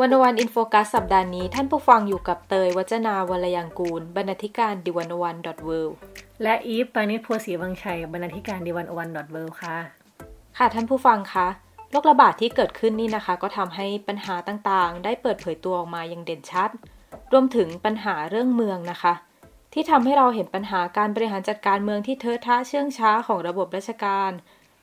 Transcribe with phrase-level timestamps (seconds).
[0.00, 5.70] One-O-One In Focus สัปดาห์นี้ท่านผู้ฟังอยู่กับเตย วจนาวรรลยางกูร บรรณาธิการ The One-O-One dot World
[6.42, 9.76] และอีฟปานิชโพสีวังชัย บรรณาธิการดิวันวันดอทเวค่ะ
[10.56, 11.46] ค่ะท่านผู้ฟังคะ
[11.90, 16.70] โรคระบาดที่เกิดขึ้นนี่นะคะ ก็ทำให้ปัญหาต่างๆ ได้เปิดเผยตัวออกมาอย่างเด่นชัด
[17.32, 19.14] รวมถึงปัญหาเรื่องเมืองนะคะ
[19.72, 24.30] ที่ทำให้เราเห็นปัญหาการบริหารจัดการเมืองที่เทอะทะเชื่องช้าของระบบราชการ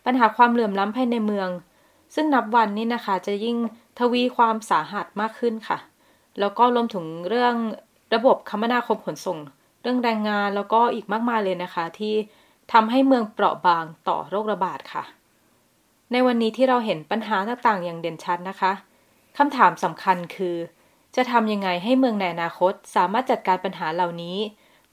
[0.06, 1.50] ปัญหาความเหลื่อมล้ำภายในเมือง
[2.16, 3.58] ซึ่งนับวันนี้นะคะจะยิ่ง
[4.00, 5.78] ทวีความสาหัสมากขึ้นค่ะ
[6.40, 7.56] แล้วก็รวมถึงเรื่อง
[8.16, 9.40] ระบบคมนาคมขนส่ง
[9.82, 12.14] เรื่องแรงงานแล้วก็อีกมากมายเลยนะคะ ที่
[12.74, 15.04] ทำให้เมืองเปราะบางต่อโรคระบาดค่ะ
[16.12, 18.72] ในวันนี้ที่เราเห็นปัญหาต่างๆ อย่างเด่นชัดนะคะ
[19.38, 20.56] คำถามสำคัญคือ
[21.16, 24.38] จะทำยังไงให้เมืองในอนาคต สามารถจัดการปัญหาเหล่านี้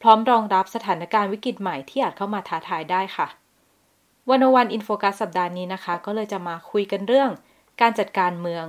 [0.02, 3.28] พร้อมรองรับสถานการณ์วิกฤตใหม่ที่อาจเข้ามาท้าทายได้ค่ะ
[4.30, 7.30] วันวันอินโฟกัสสัปดาห์นี้นะคะ ก็เลยจะมาคุยกันเรื่อง
[7.80, 8.64] การจัดการเมือง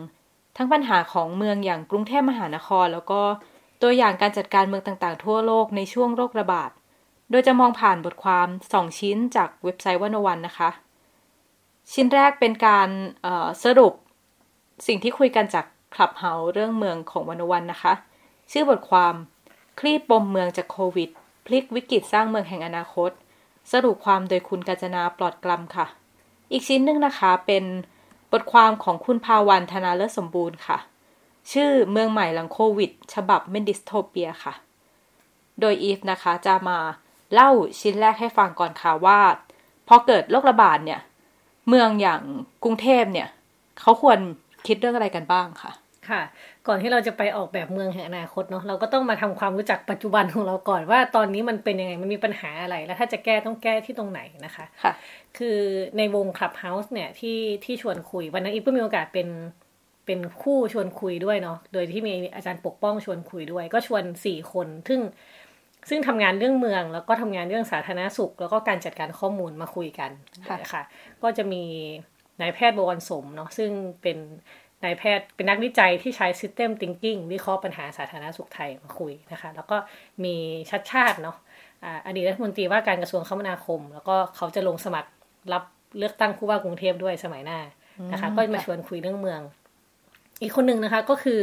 [0.61, 3.21] ทั้งปัญหาของเมืองอย่างกรุงเทพมหานคร แล้วก็
[3.81, 6.71] ตัวอย่างการจัดการเมืองต่างๆ ทั่วโลกในช่วงโรคระบาด
[7.29, 10.69] โดยจะมองผ่านบทความ 2 ชิ้นจากเว็บไซต์วันวันนะคะ
[11.93, 12.89] ชิ้นแรกเป็นการ
[13.63, 13.93] สรุป
[14.87, 17.93] สิ่งที่คุยกันจากคลับเฮาเรื่องเมืองของวันวันนะคะ
[18.51, 19.13] ชื่อบทความ
[19.79, 21.09] คลี่ปมเมืองจากโควิด
[21.45, 23.11] พลิกวิกฤตสร้างเมืองแห่งอนาคต
[23.71, 25.85] สรุปความโดยคุณกาญจนาปลอดกลัมค่ะ
[26.51, 27.63] อีกชิ้นหนึ่งนะคะเป็น
[28.31, 30.77] บทความของคุณภาวรรณ ธนาเลิศสมบูรณ์ค่ะ
[31.51, 34.53] ชื่อเมืองใหม่หลังโควิด ฉบับเมน dystopia ค่ะ
[35.59, 36.77] โดยอีฟนะคะจะมา
[37.33, 37.49] เล่า
[37.79, 39.19] ชิ้นแรกให้ฟังก่อนค่ะว่า
[39.87, 40.99] พอเกิดโรคระบาดเนี่ย
[41.67, 42.21] เมืองอย่าง
[42.63, 43.27] กรุงเทพเนี่ย
[43.81, 44.19] เขาควร
[44.67, 45.71] คิดเรื่องอะไรกันบ้างค่ะ
[46.11, 46.21] ค่ะ
[46.67, 54.93] ก่อนที่เราจะไปออกแบบเมืองแห่งอนาคตเนาะเราก็ต้องมาทำความรู้จักปัจจุบันของเราก่อนว่าตอนนี้มันเป็นยังไงมันมีปัญหาอะไร แล้วถ้าจะแก้ต้องแก้ที่ตรงไหนนะคะค่ะ
[55.37, 55.57] คือ
[55.97, 59.27] ในวงคลับเฮาส์เนี่ยที่ที่ชวนคุย วันนั้นอีฟก็มีโอกาสเป็น
[60.05, 65.01] เป็นคู่ชวนคุยด้วยเนาะโดยที่มีอาจารย์ปกป้องชวนคุยด้วย ก็ชวนสี่คนซึ่ง
[65.89, 70.11] ซึ่งทำงานเรื่องเมืองแล้วก็ทำงานเรื่องสาธารณสุข แล้วก็การจัดการข้อมูลมาคุยกัน
[70.71, 70.83] ค่ะ
[71.23, 71.63] ก็จะมี
[72.41, 73.71] นายแพทย์บวรสมเนาะซึ่ง
[74.01, 74.17] เป็น
[74.83, 79.77] นายแพทย์เป็นนักวิจัยที่ใช้ System Thinking วิเคราะห์ปัญหาสาธารณสุขไทยมาคุยนะคะ แล้วก็
[80.23, 80.35] มี
[80.69, 81.37] ชัดชาติเนาะ
[82.05, 85.09] อดีตรัฐมนตรีว่าการกระทรวงคมนาคม แล้วก็เขาจะลงสมัคร
[85.53, 85.63] รับ
[85.97, 87.59] เลือกตั้งผู้ว่ากรุงเทพด้วยสมัยหน้า
[88.11, 89.41] นะคะ ก็มาชวนคุยเรื่องเมือง
[90.41, 91.41] อีกคนหนึ่งนะคะก็คือ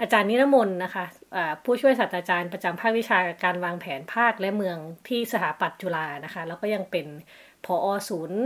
[0.00, 4.76] อาจารย์นิรมนนะคะะผู้ช่วยศาสตราจารย์ประจำภาควิชาการวางแผนภาคและเมือง
[5.08, 7.06] ที่สถาปัตย์จุฬานะคะ แล้วก็ยังเป็น
[7.64, 8.40] ผอศูนย์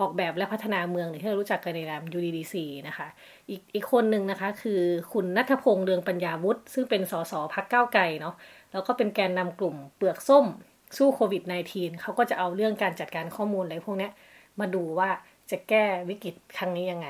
[0.00, 2.54] ออกแบบและพัฒนาเมืองที่เรารู้จักกันในนาม UDDC
[2.88, 3.08] นะคะ
[3.50, 4.80] อีกอีกคนหนึ่งนะคะ คือ
[5.12, 8.34] คุณนัทพงษ์เรืองปัญญาวุฒิซึ่งเป็นสสพักเก้าไก่เนาะ
[8.72, 10.46] แล้วก็เป็นแกนนำกลุ่มเปลือกส้ม
[10.96, 14.08] สู้โควิด -19 เขาก็จะเอาเรื่องการจัดการข้อมูลอะไรพวกนี้
[14.60, 15.08] มาดูว่า
[15.50, 17.08] จะแก้วิกฤตครั้งนี้ยังไง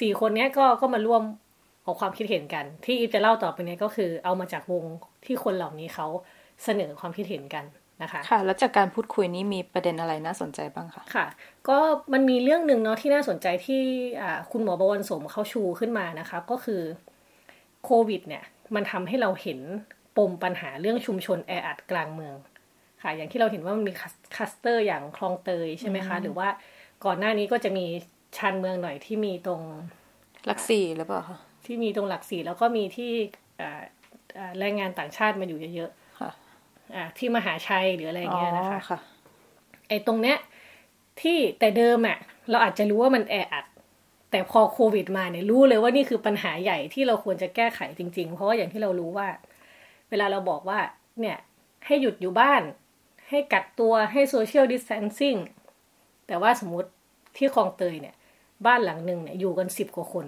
[0.00, 1.22] สี่คนนี้ก็ก็มาร่วม
[1.84, 4.84] ออกความคิดเห็นกัน ที่อีฟจะเล่าต่อไปนี้ก็คือเอามาจากวง
[5.24, 6.06] ที่คนเหล่านี้เขา
[6.64, 7.64] เสนอความคิดเห็นกัน
[8.02, 11.26] นะคะค่ะ แล้วจากการพูดคุยนี้มีประเด็นอะไรน่าสนใจบ้างคะค่ะ
[11.68, 11.78] ก็
[12.12, 13.82] มันมีเรื่องหนึ่งเนาะที่น่าสนใจที่
[14.52, 16.82] คุณหมอบวรสมเขาชูขึ้นมานะคะ ก็คือ
[17.84, 19.60] โควิดเนี่ย มันทำให้เราเห็น
[20.16, 22.34] ปมปัญหาเรื่องชุมชนแออัดกลางเมือง
[23.02, 23.92] ค่ะ อย่างที่เราเห็นว่ามันมี
[24.36, 26.48] คัสเตอร์อย่างคลองเตยใช่ไหมคะ หรือว่า
[27.04, 27.86] ก่อนหน้านี้ก็จะมี
[28.36, 29.62] ชานเมืองหน่อยที่มีตรง
[30.46, 33.12] หลักสี่หรือเปล่าคะที่มีตรงหลักสี่แล้วก็มีที่
[34.58, 35.90] แรงงานต่างชาติมาอยู่เยอะ
[36.94, 38.98] อ่าที่มหาชัยหรืออะไรเงี้ยนะคะคะ
[39.88, 40.36] ไอ้ตรงเนี้ย
[41.20, 42.18] ที่แต่เดิมอะ
[42.50, 43.64] เราอาจจะรู้ว่ามันแออัด
[44.30, 49.28] แต่พอโควิดมาเนี่ยรู้เลยว่านี่คือปัญหาใหญ่ที่เราควรจะแก้ไขจริง ๆ เพราะว่าอย่างที่เรารู้ว่า
[50.10, 50.78] เวลาเราบอกว่า
[51.20, 51.38] เนี่ย
[51.86, 52.62] ให้หยุดอยู่บ้าน
[53.30, 55.36] ให้กักตัวให้โซเชียลดิสแทนซิ่ง
[56.26, 56.90] แต่ว่าสมมติ
[57.36, 58.14] ที่คลองเตยเนี่ย
[58.66, 60.26] บ้านหลังหนึ่งเนี่ยอยู่กันสิบกว่าคน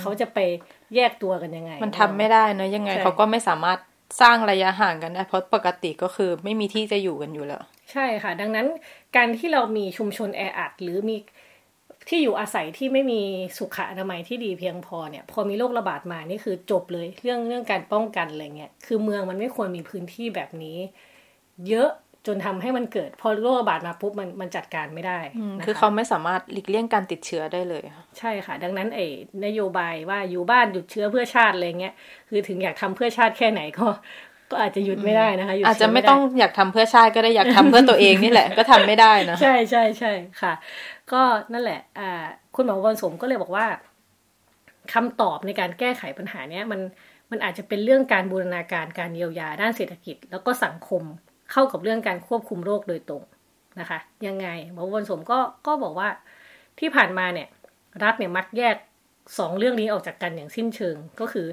[0.00, 0.38] เขาจะไป
[0.94, 3.78] แยกตัวกันยังไง มันทำไม่ได้นะยังไง เขาก็ไม่สามารถ
[4.20, 7.62] สร้างระยะห่างกันได้เพราะปกติก็คือไม่มีที่จะอยู่กันอยู่แล้ว
[7.92, 8.66] ใช่ค่ะ ดังนั้น
[9.16, 11.16] การที่เรามีชุมชนแออัดหรือมี
[12.08, 13.20] ที่อยู่อาศัยที่ไม่มี
[13.58, 20.78] สุขอนามัยที่ดีเพียงพอเนี่ย พอมีโรคระบาดมานี่คือจบเลยเรื่องเรื่องการป้องกันอะไรเงี้ยคือเมืองมันไม่ควรมีพื้นที่แบบนี้
[21.68, 21.90] เยอะ
[22.26, 25.18] จนทำให้มันเกิด พอโรคระบาดมาปุ๊บมันมันจัดการไม่ได้
[25.64, 27.84] คือเขาไม่สามารถหลีกเลี่ยงการติดเชื้อได้เลย
[28.18, 29.06] ใช่ค่ะ ดังนั้นไอ้
[29.46, 31.94] นโยบายว่าอยู่บ้านหยุดเชื้อเพื่อชาติอะไรเงี้ย
[32.28, 33.86] คือถึงอยากทำเพื่อชาติแค่ไหนก็
[34.50, 40.52] ก็อาจจะหยุดไม่ได้นะคะหยุดอาจจะเชื้ไม่ด้ต้องอยากทำเพื่อชาติก็ได้อยากทำเพื่อตัวเองนี่แหละ ก็ทำไม่ได้นะใช่ใช่ใช่ค่ะ
[41.12, 41.22] ก็
[41.52, 42.24] นั่นแหละ อ่า
[42.56, 43.66] คุณหมอวันสมก็เลยบอกว่า
[44.92, 46.80] คำตอบในการแก้ไขปัญหาเนี้ยมัน
[47.30, 51.02] มันอาจจะเป็นเรื่องการบูรณาการการเยียวยาด้านเศรษฐกิจ แล้วก็สังคม
[51.52, 53.22] เข้ากับเรื่องการควบคุมโรคโดยตรง
[53.80, 56.08] นะคะ ยังไงหมอวันสมก็ก็บอกว่า
[56.78, 57.48] ที่ผ่านมาเนี่ย
[58.02, 58.76] รัฐเนี่ยมักแยก
[59.38, 61.46] สองเรื่องนี้ออกจากกันอย่างสิ้นเชิงก็คือ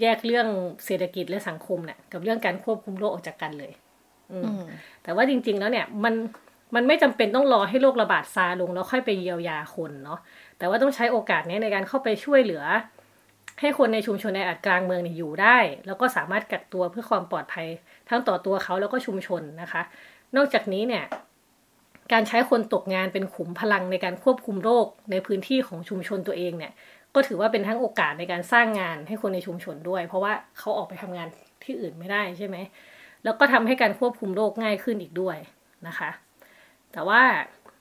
[0.00, 0.46] แยกเรื่อง
[0.84, 3.72] เศรษฐกิจและสังคมเนี่ยกับเรื่องการควบคุมโรคออกจากกันเลย
[4.32, 4.60] อืม
[5.02, 6.14] แต่ว่าจริง ๆ แล้วเนี่ยมัน
[6.74, 10.18] มันไม่จำเป็นต้องรอให้โรคระบาดซาลงแล้วค่อยไปเยียวยาคนเนาะ
[10.58, 12.62] แต่ว่าต้องใช้โอกาสนี้ในการเข้าไปช่วยเหลือ
[13.60, 17.66] ให้คนในชุมชนในอัดกลางเมืองเนี่ยอยู่ได้ แล้วก็สามารถกักตัวเพื่อความปลอดภัย
[18.08, 19.82] ทั้งต่อตัวเขาแล้วก็ชุมชนนะคะ
[20.36, 21.04] นอกจากนี้เนี่ย
[22.12, 26.72] การใช้คนตกงานเป็นขุมพลังในการควบคุมโรคในพื้นที่ของชุมชนตัวเองเนี่ย
[27.14, 31.28] ก็ถือว่าเป็นทั้งโอกาสในการสร้างงานให้คนในชุมชนด้วย เพราะว่าเขาออกไปทำงาน
[31.64, 32.56] ที่อื่นไม่ได้ใช่ไหม
[33.24, 35.36] แล้วก็ทำให้การควบคุมโรคง่ายขึ้นอีกด้วย
[35.86, 36.10] นะคะ
[36.92, 37.22] แต่ว่า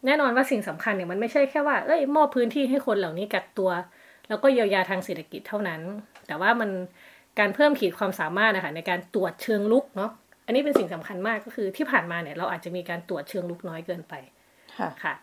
[0.05, 3.69] แน่นอนว่าสิ่งสำคัญเนี่ยมันไม่ใช่แค่ว่าเอ้ยมอบพื้นที่ให้คนเหล่านี้กักตัว
[4.27, 5.81] แล้วก็เยียวยาทางเศรษฐกิจเท่านั้น
[6.27, 6.69] แต่ว่ามัน
[7.39, 10.11] การเพิ่มขีดความสามารถนะคะในการตรวจเชิงลุกเนาะ
[10.45, 14.13] อันนี้เป็นสิ่งสำคัญมากก็คือที่ผ่านมาเนี่ยเราอาจจะมีการตรวจเชิงลุกน้อยเกินไป
[14.77, 15.13] ค่ะค่ะ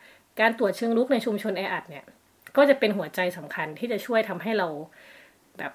[0.41, 2.05] การตรวจเชิงลุกในชุมชนแออัดเนี่ย
[2.56, 4.69] ก็จะเป็นหัวใจสำคัญที่จะช่วยทำให้เรา
[5.59, 5.73] แบบ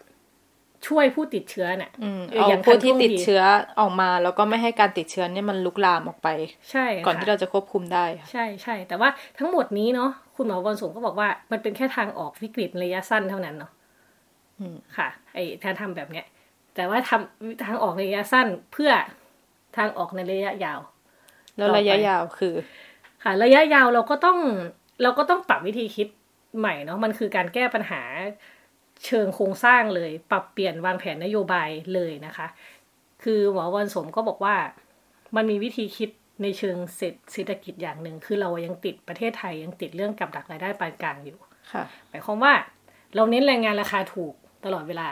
[0.88, 3.44] ช่วยผู้ติดเชื้อเนี่ยอืมเออเอาอย่างผู้ที่ทันท่วงติดทีเชื้อ
[3.80, 6.28] ออกมา แล้วก็ไม่ให้การติดเชื้อเนี่ยมันลุกลามออกไป
[6.72, 13.77] ใช่ ก่อนค่ะที่เราจะควบคุมได้ค่ะใช่ใช่แต่ว่าทั้งหมดนี้เนาะคุณหมอบอลสงก็บอกว่ามันเป็นแค่ทางออกวิกฤตระยะสั้นเท่านั้นเนาะอืม
[14.98, 16.26] ค่ะไอ้การทำแบบเนี้ย
[16.76, 18.92] แต่ว่าทำทางออกในระยะสั้นเพื่อ
[19.78, 20.80] ทางออกในระยะยาว
[21.56, 22.54] แล้วต่อไประยะยาวคือ
[23.24, 24.38] ค่ะ ระยะยาวเราก็ต้อง
[25.04, 26.08] เราก็ต้องปรับวิธีคิด
[26.60, 28.02] ใหม่เนาะมันคือการแก้ปัญหา
[29.06, 32.48] เชิงโครงสร้างเลย ปรับเปลี่ยนวางแผนนโยบายเลยนะคะ
[33.24, 34.56] คือหมอวันสมก็บอกว่า
[35.36, 36.10] มันมีวิธีคิด
[36.42, 41.38] ในเชิงเศรษเศรษฐกิจอย่างหนึ่งคือเรายังติดประเทศไทยยังติดเรื่องกับดักรายได้ปานกลางอยู่
[41.72, 42.54] ค่ะหมายความว่า
[43.16, 44.34] เราเน้นแรงงานราคาถูก
[44.66, 45.08] ตลอดเวลา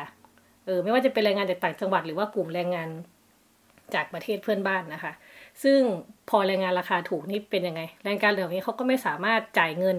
[0.66, 2.90] เออไม่ว่าจะเป็นแรงงานจากต่างจังหวัดหรือว่ากลุ่มแรงงาน
[3.94, 5.14] จากประเทศเพื่อนบ้านนะคะ
[5.64, 5.80] ซึ่ง
[6.30, 9.98] พอแรงงานราคาถูกนี่เป็นยังไง แรงงานเหล่านี้เขาก็ไม่สามารถจ่ายเงิน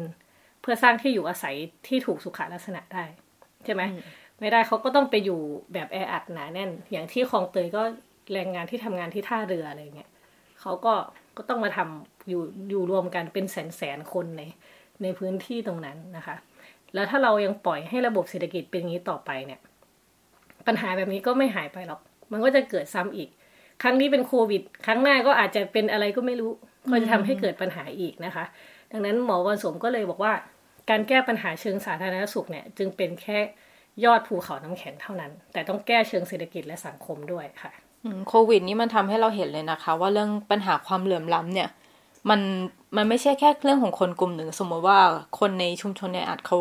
[0.61, 1.55] เพื่อสร้างที่อยู่อาศัย
[1.87, 3.05] ที่ถูกสุขลักษณะได้
[3.65, 3.83] ใช่ไหม
[4.41, 5.41] ไม่ได้เขาก็ต้องไปอยู่
[5.73, 7.83] แบบแออัดหนาแน่น อย่างที่คลองเตยก็
[8.33, 10.11] แรงงานที่ทำงานที่ท่าเรืออะไรเงี้ย
[10.61, 10.95] เขาก็
[11.37, 14.43] ก็ต้องมาทำอยู่อยู่รวมกันเป็นแสนแสนๆคนใน
[15.03, 16.37] ในพื้นที่ตรงนั้นนะคะ
[16.97, 19.61] แล้วถ้าเรายังปล่อยให้ระบบเศรษฐกิจเป็นอย่างนี้ต่อไปเนี่ย
[20.67, 22.01] ปัญหาแบบนี้ก็ไม่หายไปหรอก
[22.33, 23.29] มันก็จะเกิดซ้ำอีก
[23.83, 26.51] ครั้งนี้เป็นโควิด ครั้งหน้าก็อาจจะเป็นอะไรก็ไม่รู้
[26.91, 28.45] ก็จะทำให้เกิดปัญหาอีกนะคะ
[28.93, 30.33] ดังนั้นหมอวันสมก็เลยบอกว่า
[30.91, 33.39] การแก้ปัญหาเชิงสาธารณสุขเนี่ย จึงเป็นแค่
[34.05, 37.73] ยอดภูเขาน้ำแข็งเท่านั้น แต่ต้องแก้เชิงเศรษฐกิจและสังคมด้วยค่ะ
[38.29, 41.69] โควิด นี่มันทำให้เราเห็นเลยนะคะ ว่าเรื่องปัญหาความเหลื่อมล้ำเนี่ย
[42.31, 42.41] มัน
[42.97, 44.99] มันไม่ใช่แค่เรื่องของคนกลุ่มหนึ่ง สมมติว่า
[45.39, 46.59] คนในชุมชนในอาจเขา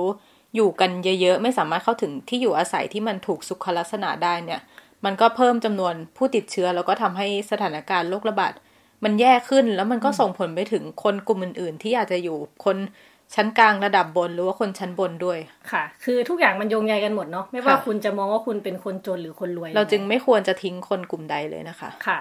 [0.55, 0.91] อยู่กัน
[1.21, 4.61] เยอะๆ ไม่สามารถเข้าถึงที่อยู่อาศัยที่มันถูกสุขลักษณะได้เนี่ย
[5.05, 8.53] มันก็เพิ่มจำนวนผู้ติดเชื้อ แล้วก็ทำให้สถานการณ์โรคระบาด
[9.03, 12.77] มันแย่ขึ้นแล้วมันก็ส่งผลไปถึงคนกลุ่มอื่น ๆ ที่อาจจะอยู่คน
[13.35, 15.39] ชั้นกลางระดับบนหรือว่าคนชั้นบนด้วย
[15.71, 22.19] ค่ะ คือทุกอย่างมันโยงใยกันหมดเนาะไม่ว่าค่ะคุณจะมองว่าคุณเป็นคนจนหรือคนรวย เราจึงไม่ควรจะทิ้งคนกลุ่มใดเลยนะคะค่ะ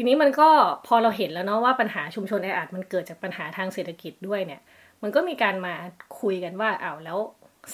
[0.00, 0.48] ทีนี้มันก็
[0.86, 4.60] พอเราเห็นแล้วเนาะว่าปัญหาชุมชนแออัดมันเกิดจากปัญหาทางเศรษฐกิจด้วยเนี่ย
[5.02, 5.74] มันก็มีการมา
[6.20, 7.18] คุยกันว่าอ้าวแล้ว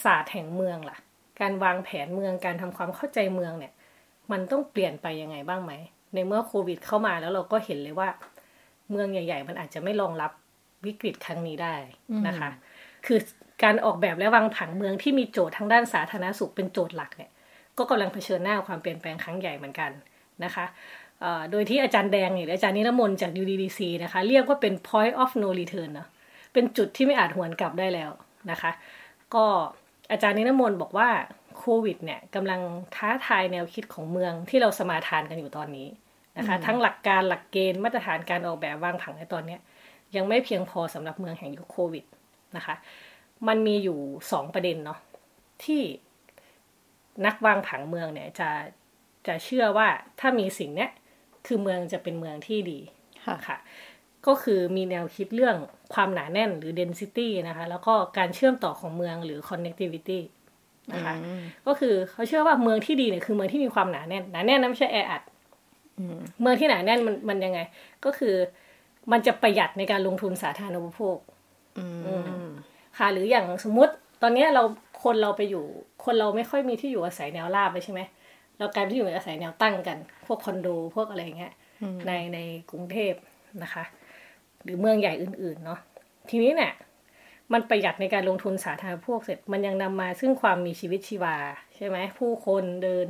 [0.04, 0.96] ศาสตร์แห่งเมืองล่ะ
[1.40, 3.72] การวางแผนเมืองการทำความเข้าใจเมืองเนี่ย
[4.32, 5.72] มันต้องเปลี่ยนไปยังไงบ้างไหม
[6.14, 8.08] ในเมื่อโควิดเข้ามาแล้วเราก็เห็นเลยว่า
[8.90, 10.32] เมืองใหญ่ ๆ มันอาจจะไม่รองรับ
[10.86, 11.74] วิกฤตครั้งนี้ได้
[12.26, 12.50] นะคะ
[13.06, 13.18] คือ
[13.62, 17.30] การออกแบบและวางผังเมืองที่มีโจทย์ทางด้านสาธารณสุขเป็นโจทย์หลักเนี่ย
[17.78, 19.90] ก็กำลังเผชิญหน้ากับความเปลี่ยนแปลงครั้งใหญ่เหมือนกัน
[20.44, 21.03] นะคะเอ่อ
[21.50, 26.08] โดยที่อาจารย์แดงเนี่ยหรืออาจารย์นิรมนต์จาก UDDC นะคะ เรียกว่าเป็น point of no return เนอะ
[26.52, 28.10] เป็นจุดที่ไม่อาจหวนกลับได้แล้ว
[28.50, 28.70] นะคะ
[29.34, 29.44] ก็
[30.10, 31.08] อาจารย์นิรมนต์บอกว่า
[31.58, 32.60] โควิดเนี่ยกำลัง
[32.96, 35.88] ท้าทายแนวคิดของเมืองที่เราสมาทานกันอยู่ตอนนี้
[36.38, 39.60] นะคะ ทั้งหลักการหลักเกณฑ์มาตรฐานการออกแบบวางผังในตอนเนี้ย
[40.16, 42.04] ยังไม่เพียงพอสำหรับเมืองแห่งยุคโควิด
[42.56, 42.74] นะคะ
[43.48, 43.98] มันมีอยู่
[44.32, 44.98] สองประเด็นเนาะ
[45.64, 45.82] ที่
[47.26, 48.48] นักวางผังเมืองเนี่ยจะ
[49.26, 49.88] จะเชื่อว่า
[50.20, 50.90] ถ้ามีสิ่งเนี้ย
[51.46, 52.78] คือเมืองจะเป็นเมืองที่ดี
[53.26, 53.58] ค่ะค่ะ
[54.26, 55.56] ก็คือมีแนวคิดเรื่อง
[55.94, 60.20] ความหนาแน่นหรือ density นะคะ แล้วก็การเชื่อมต่อของเมืองหรือ connectivity
[60.92, 61.14] นะคะ
[61.66, 65.22] ก็คือเขาเชื่อว่าเมืองที่ดีเนี่ยคือเมืองที่มีความหนาแน่นหนาแน่นนะไม่ใช่แออัด
[66.40, 67.58] เมืองที่หนาแน่นมันมันยังไง
[68.04, 68.34] ก็คือ
[69.12, 71.18] มันจะประหยัดในการลงทุนสาธารณูปโภค
[71.78, 71.86] อื
[72.46, 72.48] ม
[72.98, 74.62] ค่ะหรืออย่างสมมุติ ตอนเนี้ยเรา
[75.04, 75.64] คนเราไปอยู่
[76.04, 78.00] คนเราไม่ค่อยมีที่อยู่อาศัยแนวราบเลยใช่ไหม
[78.58, 81.52] เรากลายเป็นที่อยู่อาศัยแนวตั้งกัน พวกคอนโดพวกอะไรเงี้ย
[82.06, 82.38] ในใน
[82.70, 83.14] กรุงเทพ
[83.62, 83.84] นะคะ
[84.62, 85.80] หรือเมืองใหญ่อื่นๆเนาะ
[86.30, 86.72] ทีนี้เนี่ย
[87.52, 91.36] มันประหยัดในการลงทุนสาธารณพวกเสร็จ มันยังนำมาซึ่งความมีชีวิตชีวา
[91.76, 93.08] ใช่ไหมผู้คนเดิน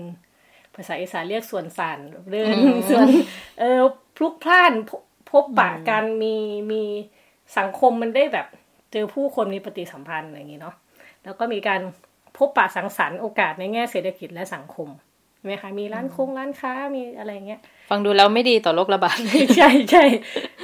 [0.75, 1.99] ภาษาอีสานเรียกส่วนสาน
[2.33, 2.55] เดิน
[2.91, 3.07] ส่วน
[3.61, 3.81] เออ
[4.17, 4.91] พลุกพล่านพ
[5.31, 6.37] พบปะกันมี
[6.73, 6.83] มี
[7.59, 8.47] สังคมมันได้แบบ
[8.93, 10.75] เจอผู้คนมีปฏิสัมพันธ์อะไรอย่างนี้เนาะ
[11.25, 11.81] แล้วก็มีการ
[12.37, 15.14] พบปะสังสรรค์โอกาสในแง่เศรษฐกิจและสังคมใช่
[15.45, 17.61] ไหมคะมีร้านคงร้านค้ามีอะไรเงี้ย
[17.91, 19.17] ฟังดูแล้วไม่ดีต่อโรคระบาด
[19.57, 20.05] ใช่ใช่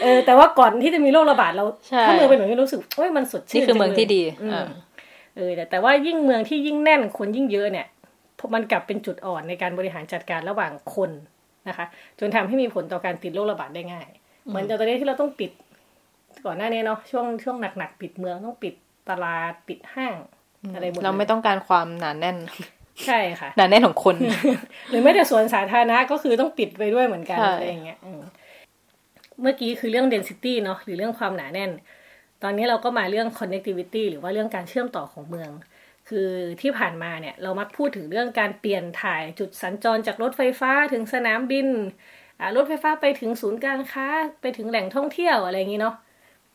[0.02, 4.78] เออแต่ว่าก่อนที่จะมีโรคระบาดเราใช่ถ้าเมืองเป็นแบบนี้รู้สึกโอ้ยมันสดชื่นนี่คือเมืองที่ดีจังเลยอ่าอืม
[5.37, 7.87] เออแต่แต่ว่ายิ่งเมืองที่ยิ่งแน่นคนยิ่งเยอะเนี่ย
[8.54, 11.10] มันกลับเป็นจุดอ่อนในการบริหารจัดการระหว่างคน
[11.68, 11.87] นะคะ
[12.18, 14.08] จนทำให้มีผลต่อการติดโรคระบาดได้ง่าย
[14.46, 15.50] เหมือนตอนนี้ที่เราต้องปิด
[16.46, 18.75] ก่อนหน้านี้เนาะช่วงช่วงหนักๆปิดเมืองต้องปิด
[19.10, 20.16] ตลาดปิดห้าง
[20.75, 22.37] อะไรหมดลยเราไม่ต้องการความหนาแน่น
[23.06, 24.16] ใช่ค่ะหนาแน่นของคน
[24.90, 28.20] หรือไม่แต่สวนสาธารณะก็คือต้องปิดไปด้วยเหมือนกันใช่อะไรอย่างเงี้ยอืม
[29.40, 31.70] เมื่อกี้คือเรื่อง density เนาะหรือเรื่องความหนาแน่น
[32.42, 35.50] ตอนนี้เราก็มาเรื่อง connectivity หรือว่าเรื่องการเชื่อมต่อของเมือง
[36.09, 36.28] คือ
[36.61, 41.68] ที่ผ่านมาเนี่ย เรามักพูดถึงเรื่องการเปลี่ยนถ่ายจุดสัญจรจากรถไฟฟ้าถึงสนามบิน
[42.40, 44.06] อ่ารถไฟฟ้าไปถึงศูนย์การค้า
[44.40, 45.94] ไปถึงแหล่งท่องเที่ยวอะไรอย่างนี้เนาะ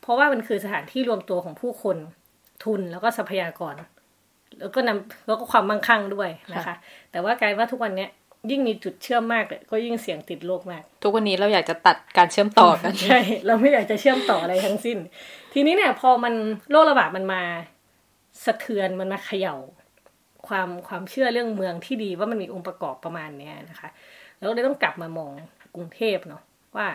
[0.01, 1.97] เพราะว่ามันคือสถานที่รวมตัวของผู้คน
[2.63, 3.73] ทุนแล้วก็ทรัพยากร
[4.59, 6.75] แล้วก็นำแล้วก็ความมั่งคั่งด้วยนะคะ
[7.11, 8.09] แต่ว่ากลายว่าทุกวันเนี้ย
[8.51, 14.97] ยิ่งมีจุดเชื่อมมากเลยก็ยิ่งเสี่ยงติดโรคมาก ทุกวันนี้เราอยากจะตัดการเชื่อมต่อกันใช่เราไม่อยากจะเชื่อมต่ออะไรทั้งสิ้น
[15.53, 16.33] ทีนี้เนี่ยพอมัน
[16.71, 17.41] โรคระบาดมันมา
[18.45, 19.55] สะเทือนมันมาเขย่า
[20.47, 23.89] ความความเชื่อเรื่องเมืองที่ดีว่ามันมีองค์ประกอบประมาณเนี้ยนะคะ
[24.37, 25.31] แล้วเลยต้องกลับมามอง
[25.75, 26.41] กรุงเทพเนาะ
[26.75, 26.87] ว่า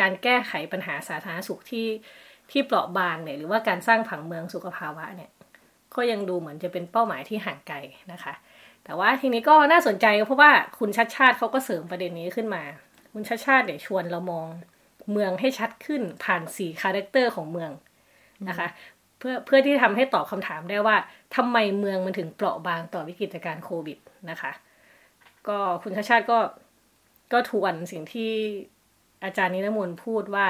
[0.00, 1.86] การแก้ไขปัญหาสาธารณสุขที่
[2.50, 5.30] ที่เปราะบางเนี่ยหรือว่าการสร้างผังเมืองสุขภาวะเนี่ย
[5.96, 7.76] ก็ยังดูเหมือนจะเป็นเป้าหมายที่ห่างไกล
[8.12, 8.34] นะคะ
[8.84, 12.62] แต่ว่าทีนี้ก็น่าสนใจเพราะว่าคุณชัดชาติเขาก็เสริมประเด็นนี้ขึ้นมา
[13.12, 14.46] คุณชัชชาติเนี่ยชวนเรามอง
[15.12, 17.70] เมืองให้ชัดขึ้นผ่านสี่ character ของเมือง
[18.48, 18.68] นะคะ
[19.18, 20.96] เพื่อเพื่อที่ทำให้ตอบคำถามได้ว่า
[21.36, 23.98] ทำไมเมืองมันถึงเปราะบางต่อวิกฤตการโควิด
[24.30, 24.52] นะคะ
[25.48, 26.38] ก็คุณชัชชาติก็
[27.32, 28.32] ก็ทวนสิ่งที่
[29.24, 30.46] อาจารย์นิรมนต์พูดว่า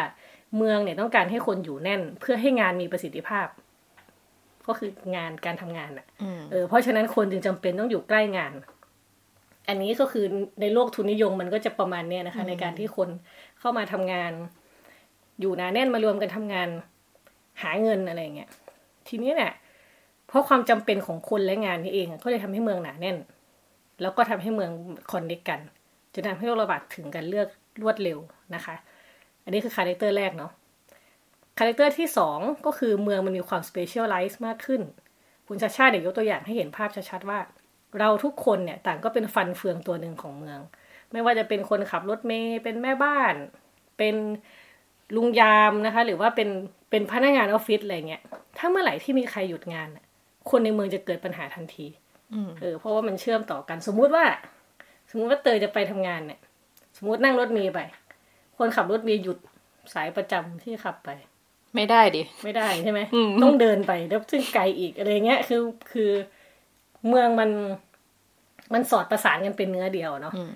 [0.57, 3.47] เมืองเนี่ยต้องการให้คนอยู่แน่น เพื่อให้งานมีประสิทธิภาพ
[4.71, 8.53] ก็คืองานการทำงานอะอืมเออเพราะฉะนั้นคนจึงจำเป็นต้องอยู่ใกล้งาน
[9.69, 10.25] อันนี้ก็คือ
[10.61, 13.09] ในโลกทุนนิยมมันก็จะประมาณเนี้ยนะคะ ในการที่คน
[13.59, 14.33] เข้ามาทำงาน
[15.41, 16.69] อยู่หนาแน่นมารวมกันทำงาน
[17.63, 18.51] หาเงินอะไรเงี้ย
[19.09, 19.53] ทีนี้เนี่ย
[20.29, 23.17] เพราะความจำเป็นของคนและงานนี่เองอะก็เลยทำให้เมืองหนาแน่น
[24.03, 24.71] แล้วก็ทำให้เมือง
[25.13, 25.61] connect กัน
[26.15, 27.49] จนทำให้โรคระบาดถึงกันอย่าง
[27.83, 28.19] รวดเร็ว
[28.55, 28.75] นะคะ
[29.45, 30.53] อันนี้คือ character แรกเนาะ
[31.63, 34.81] character ที่สองก็คือเมืองมันมีความ specialize มากขึ้น
[35.49, 37.39] คุณชาชาติเดี๋ยวยกตัวอย่างให้เห็นภาพชัดๆว่า
[37.99, 40.59] เราทุกคนเนี่ยต่างก็เป็นฟันเฟืองตัวหนึ่งของเมือง
[41.13, 43.35] ไม่ว่าจะเป็นคนขับรถเมย์เป็นแม่บ้าน
[43.99, 44.15] เป็น
[45.17, 46.49] ลุงยามนะคะ หรือว่าเป็น
[46.91, 48.23] เป็นพนักงานออฟฟิศอะไรเงี้ย
[48.59, 50.05] ถ้าเมื่อไหร่ที่มีใครหยุดงานน่ะ
[50.51, 51.87] คนในเมืองจะเกิดปัญหาทันที
[52.33, 54.25] อืมเออเพราะว่ามันเชื่อมต่อกัน สมมุติว่า
[55.11, 56.41] สมมุติว่าเตยจะไปทำงานเนี่ย
[56.97, 57.81] สมมุตินั่งรถเมย์ไป
[58.59, 59.39] คนขับรถเมย์หยุด
[59.95, 61.11] สายประจำที่ขับไป
[61.75, 65.63] ไม่ได้ดิ ไม่ได้ใช่ไหมอืมต้องเดินไปแล้วซึ่งไกลอีกอะไรเงี้ยคือ
[65.93, 66.11] คือ
[67.09, 67.51] เมืองมัน
[68.73, 70.53] มันสอดประสานกันเป็นเนื้อเดียวเนาะอืม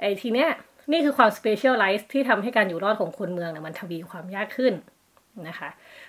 [0.00, 0.48] ไอ้ทีเนี้ย
[0.92, 4.74] นี่คือความ specialize ที่ทำให้การอยู่รอดของคนเมืองเนี่ยมันทวีความยากขึ้น
[5.48, 5.68] นะคะ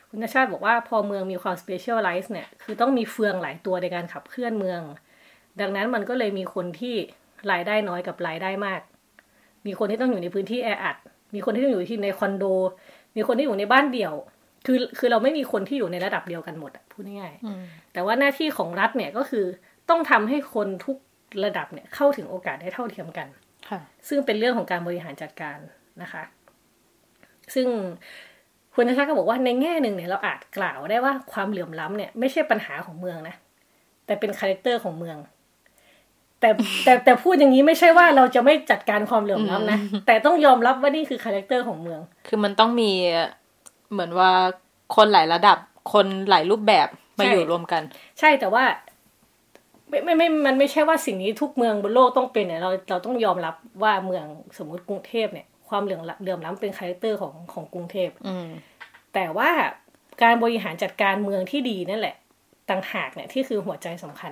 [0.09, 4.81] คุณชัชชาติบอกว่าพอเมืองมีความ specialize เนี่ย คือต้องมีเฟืองหลายตัวในการขับเคลื่อนเมือง
[5.61, 6.95] ดังนั้นมันก็เลยมีคนที่
[7.51, 8.81] รายได้น้อยกับรายได้มาก
[9.65, 10.97] มีคนที่ต้องอยู่ในพื้นที่แออัด
[11.35, 12.45] มีคนที่ต้องอยู่ที่ในคอนโด
[13.15, 14.13] มีคนที่อยู่ในบ้านเดี่ยว
[14.65, 17.61] คือคือเราไม่มีคนที่อยู่ในระดับเดียวกันหมดอะพูดง่ายๆอืม
[17.93, 19.45] แต่ว่าหน้าที่ของรัฐเนี่ยก็คือ
[19.89, 20.97] ต้องทำให้คนทุก
[21.43, 23.27] ระดับเนี่ยเข้าถึงโอกาสได้เท่าเทียมกัน
[23.69, 25.57] ค่ะซึ่งเป็นเรื่องของการบริหารจัดการ
[26.01, 26.23] นะคะ
[27.53, 27.67] ซึ่ง
[28.75, 33.35] คุณชัชชาติก็บอกว่าในแง่หนึ่งเนี่ยเราอาจกล่าวได้ว่าความเหลื่อมล้ำเนี่ยไม่ใช่ปัญหาของเมืองนะ
[34.05, 35.17] แต่เป็น character ของเมือง
[36.39, 36.49] แต่
[36.85, 42.91] แต่แต่พูดอย่างนี้ไม่ใช่ว่าเราจะไม่จัดการความเหลื่อมล้ำนะ แต่ต้องยอมรับว่านี่คือ character ของเมือง คือมันต้องมี
[43.91, 44.31] เหมือนว่า
[44.95, 45.57] คนหลายระดับ
[45.93, 47.81] คนหลายรูปแบบมาใช่อยู่รวมกัน
[48.19, 48.63] ใช่แต่ว่า
[49.89, 54.25] ไม่ไม่ไม่มันไม่ใช่ว่าสิ่งนี้ทุกเมืองบนโลกต้องเป็นเนี่ยเราเราต้องยอมรับว่าเมือง
[54.57, 58.47] สมมุติกรุงเทพเนี่ยความเหลื่อมล้ำเหลื่อมล้ำเป็น character ของของกรุงเทพอืม
[59.13, 59.49] แต่ว่า
[60.23, 62.15] การบริหารจัดการเมืองที่ดีนั่นแหละ
[62.69, 64.31] ต่างหากเนี่ยที่คือหัวใจสำคัญ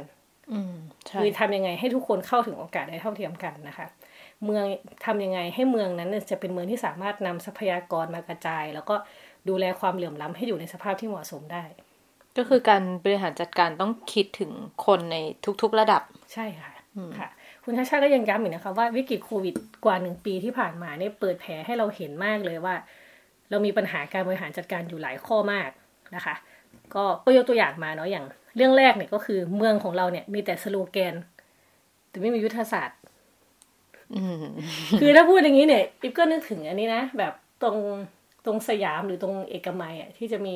[0.52, 0.76] อืม
[1.08, 3.88] ใช่คือทำยังไงให้ทุกคนเข้าถึงโอกาสได้เท่าเทียมกันนะคะ
[4.46, 4.66] เมือง
[5.06, 8.96] ทำยังไงให้เมืองนั้นเนี่ยจะเป็นเมืองที่สามารถนำทรัพยากรมากระจาย แล้วก็
[9.50, 11.64] ดูแลความเหลื่อมล้ำให้อยู่ในสภาพที่เหมาะสมได้
[12.38, 14.52] ก็คือการบริหารจัดการต้องคิดถึง
[14.86, 15.18] คนใน
[15.62, 16.02] ทุกๆระดับ
[16.34, 16.72] ใช่ค่ะ
[17.20, 17.30] ค่ะ
[17.64, 22.76] คุณชาชาก็ยังย้ำอีกนะคะว่าวิกฤตโควิดกว่าหนึ่งปีที่ผ่านมาเนี่ยเปิดแผลให้เราเห็นมากเลยว่า
[23.50, 25.70] เรามีปัญหาการบริหารจัดการอยู่หลายข้อมาก
[26.16, 26.36] นะคะ
[26.96, 28.26] ก็ก็ยกตัวอย่างมาเนาะอย่าง
[28.56, 31.16] เรื่องแรกเนี่ยก็คือเมืองของเราเนี่ยมีแต่สโลแกน
[32.10, 33.00] แต่ไม่มียุทธศาสตร์
[35.00, 37.78] คือถ้าพูดอย่างนี้เนี่ยอิฟก็นึกถึงอันนี้นะแบบตรง
[38.48, 40.56] ตรงสยามหรือตรงเอกมัยอะที่จะมี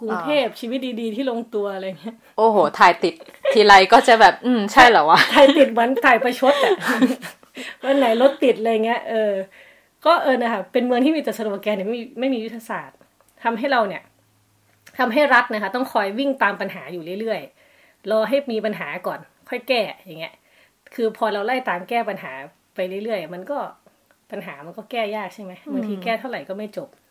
[0.00, 3.14] กรุงเทพชีวิตดีๆ ที่ลงตัวอะไรเงี้ยโอ้โห ถ่ายติด
[3.52, 6.72] ทีไรก็จะแบบ อืม ใช่เหรอวะ ถ่ายติดเหมือนถ่ายประชดอะ
[7.84, 9.32] วันไหนรถติดอะไรเงี้ยเออ
[10.06, 12.98] ก็เออนะคะเป็นเมืองที่มีแต่สโลแกนเนี่ยไม่มีไม่มียุทธศาสตร์
[13.44, 14.02] ทำให้เราเนี่ย
[14.98, 20.34] ทำให้รัฐนะคะ ต้องคอยวิ่งตามปัญหาอยู่เรื่อยๆรอให้มีปัญหาก่อน ค่อยแก้อย่างเงี้ย
[20.94, 22.32] คือพอเราไล่ตามแก้ปัญหา
[22.74, 23.58] ไปเรื่อยๆมันก็
[24.30, 27.03] ปัญหามันก็แก้ยากใช่ไหมบางทีแก้เท่าไหร่ก็ไม่จบค่ะ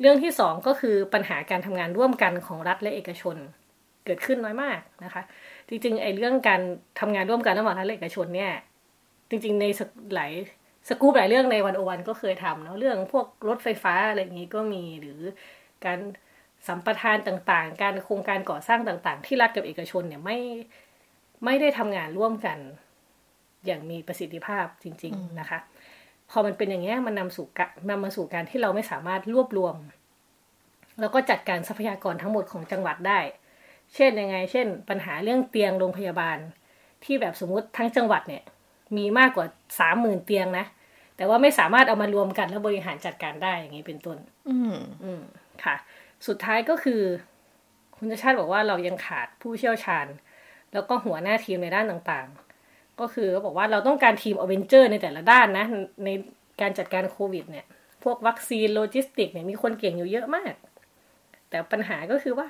[0.00, 3.36] เรื่องที่สองก็คือปัญหาการทำงานร่วมกันของรัฐและเอกชน
[4.04, 5.22] เกิดขึ้นน้อยมากนะคะ
[5.68, 6.60] จริงๆไอ้เรื่องการ
[7.00, 8.52] ทำงานร่วมกันระหว่างรัฐและเอกชนเนี่ย
[9.30, 9.64] จริง ๆ ใน
[10.14, 10.32] หลาย
[10.88, 15.20] สกู๊ปหลายเรื่องในวันโอวันก็เคยทำเนาะเรื่องพวกรถไฟฟ้าอะไรอย่างนี้ก็มีหรือ
[15.84, 15.98] การ
[16.66, 20.38] สัมปทานต่างๆ การโครงการก่อสร้างต่างๆ ที่รัฐกับเอกชนเนี่ยไม่
[21.44, 22.58] ไม่ได้ทำงานร่วมกัน
[23.66, 25.58] อย่างมีประสิทธิภาพจริง ๆ นะคะ
[26.30, 27.46] พอมันเป็นอย่างนี้มันนำสู่
[27.90, 29.76] นำมาสู่การที่เราไม่สามารถรวบรวม
[31.00, 33.20] แล้วก็จัดการทรัพยากรทั้งหมดของจังหวัดได้
[33.94, 36.38] เช่นยังไง เช่น ปัญหาเรื่องเตียงโรงพยาบาล
[37.04, 38.42] ที่แบบสมมติทั้งจังหวัดเนี่ย
[38.96, 39.46] มีมากกว่า
[39.80, 40.66] สามหมื่นเตียงนะ
[41.16, 45.22] แต่ว่าไม่สามารถเอามารวมกันแล้วบริหารจัดการได้อย่างนี้เป็นต้น อืมอืม
[45.64, 45.76] ค่ะ
[46.26, 47.02] สุดท้ายก็คือ
[47.96, 50.06] คุณชาติบอกว่าเรายังขาดผู้เชี่ยวชาญ
[50.72, 52.43] แล้วก็หัวหน้าทีมในด้านต่างๆ
[53.00, 55.64] ก็คือเขาบอกว่าเราต้องการทีมอเวนเจอร์ในแต่ละด้านนะ
[56.04, 56.08] ใน
[56.60, 57.66] การจัดการโควิด เนี่ย
[58.04, 60.52] พวกวัคซีนโลจิสติกเนี่ยมีคนเก่งอยู่เยอะมาก
[61.50, 62.48] แต่ปัญหาก็คือว่า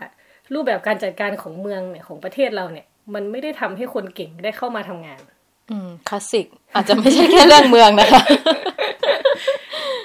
[0.52, 5.20] รูปแบบการจัดการของเมืองเนี่ยของประเทศเราเนี่ย มันไม่ได้ทำให้คนเก่งได้เข้ามาทำงาน
[5.70, 8.22] อืมคลาสสิก อาจจะไม่ใช่แค่เรื่องเมืองนะคะ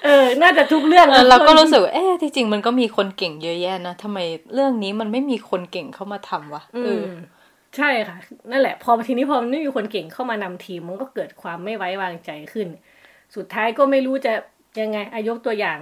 [0.06, 4.20] เออ น่าจะทุกเรื่องเราก็รู้สึกว่เอ๊ะที่จริงมันก็มีคนเก่งเยอะแยะนะทำไม
[4.54, 7.04] เรื่องนี้มันไม่มีคนเก่งเข้ามาทำวะเออ
[7.78, 8.18] ใช่ค่ะ
[8.52, 12.68] นั่นแหละ พอทีนี้พอมันไม่มีคนเก่งเข้ามานำทีม มันก็เกิดความไม่ไว้วางใจขึ้น
[13.36, 14.34] สุดท้ายก็ไม่รู้จะ
[14.82, 15.80] ยังไงอายกตัวอย่าง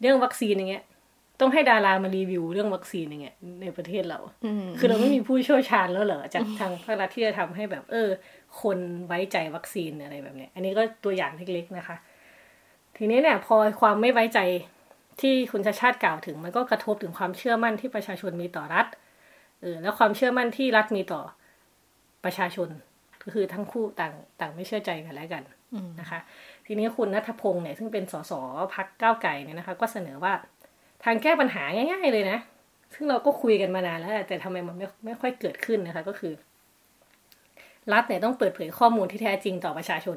[0.00, 0.84] เรื่องวัคซีนอย่างเงี้ย
[1.40, 4.18] ต้องให้ดารามารีวิวเรื่องวัคซีนอย่างเงี้ยในประเทศเรา
[4.78, 8.08] คือเราไม่มีผู้เชี่ยวชาญแล้วเหรอจากทางภาครัฐที่จะทำให้แบบ เออ
[8.60, 11.96] คนไว้ใจวัคซีนอะไรแบบเนี้ย อันนี้ก็ตัวอย่างเล็กๆนะคะ
[12.96, 14.38] ทีนี้เนี่ย พอความไม่ไว้ใจ
[15.20, 18.86] ที่คุณชาชาติกล่าวถึง มันก็กระทบถึงความเชื่อมั่นที่ประชาชนมีต่อรัฐ
[19.60, 21.20] เออแล้วความเชื่อมั่นที่รัฐมีต่อ
[22.24, 22.68] ประชาชน
[23.22, 25.42] ก็คือทั้งคู่ต่างต่างไม่เชื่อใจกันแล้วกัน
[26.00, 26.20] นะคะ
[26.66, 28.32] ทีนี้คุณนัทพงศ์เนี่ยซึ่งเป็นสส
[28.74, 30.32] พักก้าวไก่เนี่ยนะคะ ก็เสนอว่า
[31.04, 32.38] ทางแก้ปัญหาง่าย ๆ เลยนะ
[32.94, 36.32] ซึ่งเราก็คุยกันมานานแล้ว แต่ทำไมมันไม่ไม่ค่อยเกิดขึ้นนะคะ ก็คือ
[37.92, 40.16] รัฐเนี่ยต้องเปิดเผยข้อมูลที่แท้จริงต่อประชาชน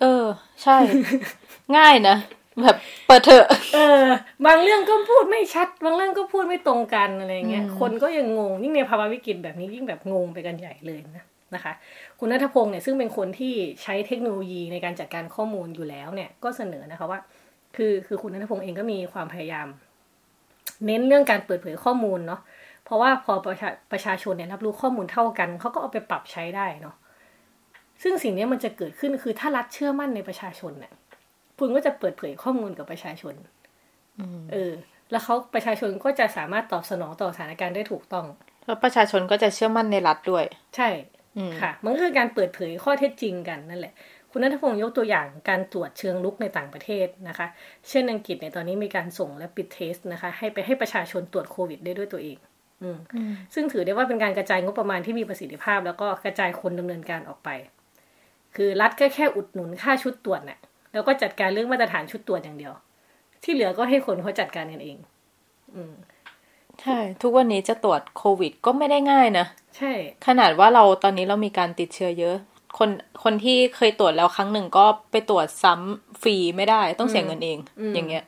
[0.00, 0.26] เออ
[0.62, 0.76] ใช่
[1.76, 2.16] ง่ายนะ
[2.60, 4.06] แบบเปิดเถอะเออ
[4.46, 11.72] บางเรื่องก็พูดไม่ชัด บางเรื่องก็พูดไม่ตรงกันอะไรเงี้ย คนก็ยังงง ยิ่งในภาวะวิกฤตแบบนี้ยิ่งแบบงงไปกันใหญ่เลยนะนะคะ
[12.18, 17.20] คุณนัทพงศ์เนี่ยซึ่งเป็นคนที่ใช้เทคโนโลยีในการจัดการข้อมูลอยู่แล้วเนี่ย ก็เสนอนะคะว่า
[17.76, 19.66] คือคือคุณนัทพงศ์เองก็มีความพยายาม
[20.86, 22.40] เน้นเรื่องการเปิดเผยข้อมูลเนาะ
[22.84, 26.96] เพราะว่าพอประชาประชาชนเนี่ยรับรู้ข้อมูลเท่ากัน เขาก็เอาไปปรับใช้ได้เนาะ
[28.02, 30.92] ซึ่งสิ่งนี้มันจะเกิดขึ้นคือถ้ารัฐเชื่อมั่นในประชาชนเนี่ย
[31.64, 33.34] คุณก็จะเปิดเผยข้อมูลกับประชาชน
[34.52, 34.72] เออ
[35.10, 38.26] แล้วเขาประชาชนก็จะสามารถตอบสนองต่อสถานการณ์ได้ถูกต้อง
[38.66, 40.44] แล้วประชาชนก็จะเชื่อมั่นในรัฐด้วย
[40.76, 40.88] ใช่
[41.60, 43.92] ค่ะ มันก็คือการเปิดเผยข้อเท็จจริงกันนั่นแหละ
[44.30, 47.46] คุณนัทพงศ์ยกตัวอย่างการตรวจเชิงลุกในต่างประเทศนะคะ
[47.90, 52.36] เช่นอังกฤษเนี่ยตอนนี้มีการส่งและปิดเทสนะคะ ให้ไปให้ประชาชนตรวจโควิดได้ด้วยตัวเอง
[52.82, 52.98] อืม
[53.54, 57.48] ซึ่งถือได้ว่าเป็นการกระจายงบประมาณที่มีประสิทธิภาพ แล้วก็กระจายคนดำเนินการออกไป
[58.56, 60.58] คือรัฐก็แค่อุดหนุนค่าชุดตรวจเนี่ย
[60.92, 62.72] แล้วก็จัดการเรื่องมาตรฐานชุดตรวจอย่างเดียว
[63.42, 64.96] ที่เหลือก็ให้คนเขาจัดการกันเอง
[65.74, 65.94] อืม
[66.82, 69.92] ใช่ ทุกวันนี้จะตรวจโควิดก็ไม่ได้ง่ายนะ ใช่
[70.26, 72.36] ขนาดว่าเราตอนนี้เรามีการติดเชื้อเยอะ
[72.78, 72.90] คน
[73.22, 77.58] คนที่เคยตรวจแล้วครั้งหนึ่งก็ไปตรวจซ้ำฟรีไม่ได้ต้องเสียเงินเอง
[77.94, 78.24] อย่างเงี้ย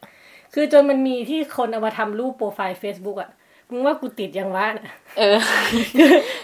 [0.54, 3.30] คือจนมันมีที่คนเอามาทำรูปโปรไฟล์ Facebook อะ
[3.74, 4.66] มึงว่ากูติดยังวะ
[5.18, 5.36] เออ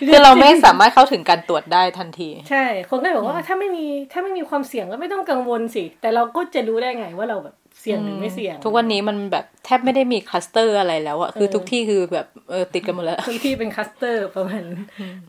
[0.09, 14.63] คือเราไม่สามารถเข้าถึงการตรวจได้ทันที ใช่ คนก็บอกว่าถ้าไม่มีถ้าไม่มีความเสี่ยงก็ไม่ต้องกังวลสิ แต่เราก็จะรู้ได้ไงว่าเราแบบเสี่ยงหรือไม่เสี่ยง ทุกวันนี้มันแบบแทบไม่ได้มีคลัสเตอร์อะไรแล้วอะคือทุกที่คือแบบเออติดกันหมดแล้ว ทุกที่เป็นคลัสเตอร์ประมาณ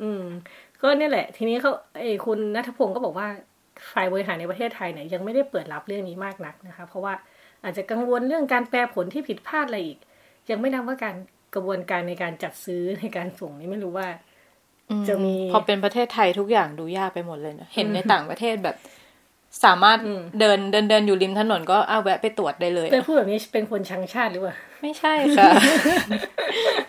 [0.03, 0.23] อืม
[0.81, 3.27] ก็เนี่ยแหละ ทีนี้เขาไอ้คุณนัทพงศ์ก็บอกว่า
[3.93, 7.13] ฝ่ายบริหารในประเทศไทยเนี่ยยังไม่ได้เปิดรับเรื่องนี้มากนักนะคะ เพราะว่า
[7.63, 9.99] อาจจะกังวลเรื่องการแปลผลที่ผิดพลาดอะไรอีก
[10.49, 11.15] ยังไม่นับว่าการ
[11.53, 14.07] กระบวนการในการจัดซื้อในการส่งนี่ไม่รู้ว่า
[15.07, 18.75] จะมี พอเป็นประเทศไทยทุกอย่างดูยากไปหมดเลยนะเห็นในต่างประเทศแบบ
[19.65, 19.99] สามารถ
[20.39, 25.51] เดินเดินเดินอยู่ริมถนนก็เอาแวะไปตรวจได้เลยเป็นพูดแบบนี้เป็นคนชังชาติหรือเปล่าไม่ใช่ค่ะ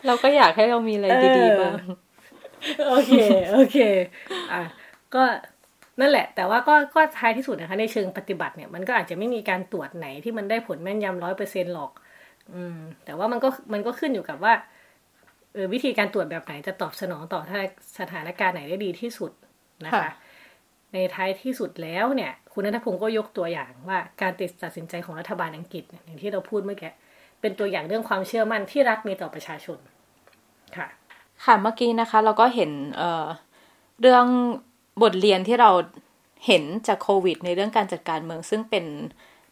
[0.06, 1.06] เราก็อยากให้เรามีอะไร
[1.38, 1.74] ดีๆบ้าง
[2.88, 3.12] โอเค
[3.52, 3.78] โอเค
[4.52, 4.62] อะ
[5.14, 5.22] ก็
[6.00, 11.90] นั่นแหละ แต่ว่าก็ก็ท้ายที่สุดนะคะ ในเชิงปฏิบัติเนี่ย มันก็อาจจะไม่มีการตรวจไหนที่มันได้ผลแม่นยำร้อยเปอร์เซ็นหรอก
[12.54, 14.54] อืม แต่ว่ามันก็มันก็ขึ้นอยู่กับว่า
[15.54, 17.40] เออวิธีการตรวจแบบไหนจะตอบสนองต่อ
[17.98, 19.30] สถานการณ์ไหนได้ดีที่สุด
[19.86, 20.12] นะคะค่ะ
[20.92, 26.92] ในท้ายที่สุดแล้วเนี่ย คุณนัทพงศ์ก็ยกตัวอย่างว่าการตัดสินใจของรัฐบาลอังกฤษเนี่ยอย่างที่เราพูดเมื่อกี้
[27.40, 29.78] เป็นตัวอย่างเรื่องความเชื่อมั่นที่รัฐมีต่อประชาชน
[30.76, 30.88] ค่ะ
[31.44, 33.26] ค่ะเมื่อกี้นะคะ เราก็เห็นเอ่อ
[34.00, 34.26] เรื่อง
[35.02, 35.70] บทเรียนที่เรา
[36.46, 38.84] เห็นจากโควิด ในเรื่องการจัดการเมืองซึ่งเป็น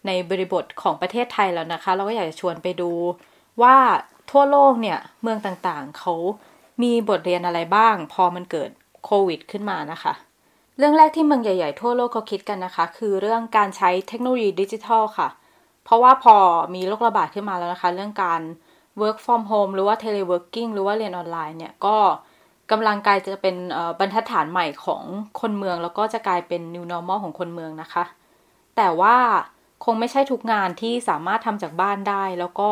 [0.06, 2.90] ในบริบทของประเทศไทยแล้วนะคะ เราก็อยากจะชวนไปดู
[3.62, 3.76] ว่า
[4.30, 6.14] ทั่วโลกเนี่ยเมืองต่างๆ เขา
[6.82, 8.70] มีบทเรียนอะไรบ้าง พอมันเกิด
[9.04, 10.12] โควิด ขึ้นมานะคะ
[10.78, 15.28] เรื่องแรกที่เมืองใหญ่ๆ ทั่วโลกเขาคิดกันนะคะ คือเรื่องการใช้เทคโนโลยีดิจิทัลค่ะ
[15.84, 16.36] เพราะว่าพอ
[16.74, 18.40] มีโรคระบาดขึ้นมาแล้วนะคะ เรื่องการ
[19.00, 21.96] work from home หรือว่า teleworking หรือว่าเรียนออนไลน์เนี่ยก็
[22.70, 23.56] กำลังกลายจะเป็น
[23.98, 25.02] บรรทัดฐานใหม่ของ
[25.40, 28.04] คนเมือง แล้วก็จะกลายเป็น new normal ของคนเมืองนะคะ
[28.76, 29.16] แต่ว่า
[29.84, 32.70] คงไม่ใช่ทุกงานที่สามารถทำจากบ้านได้ แล้วก็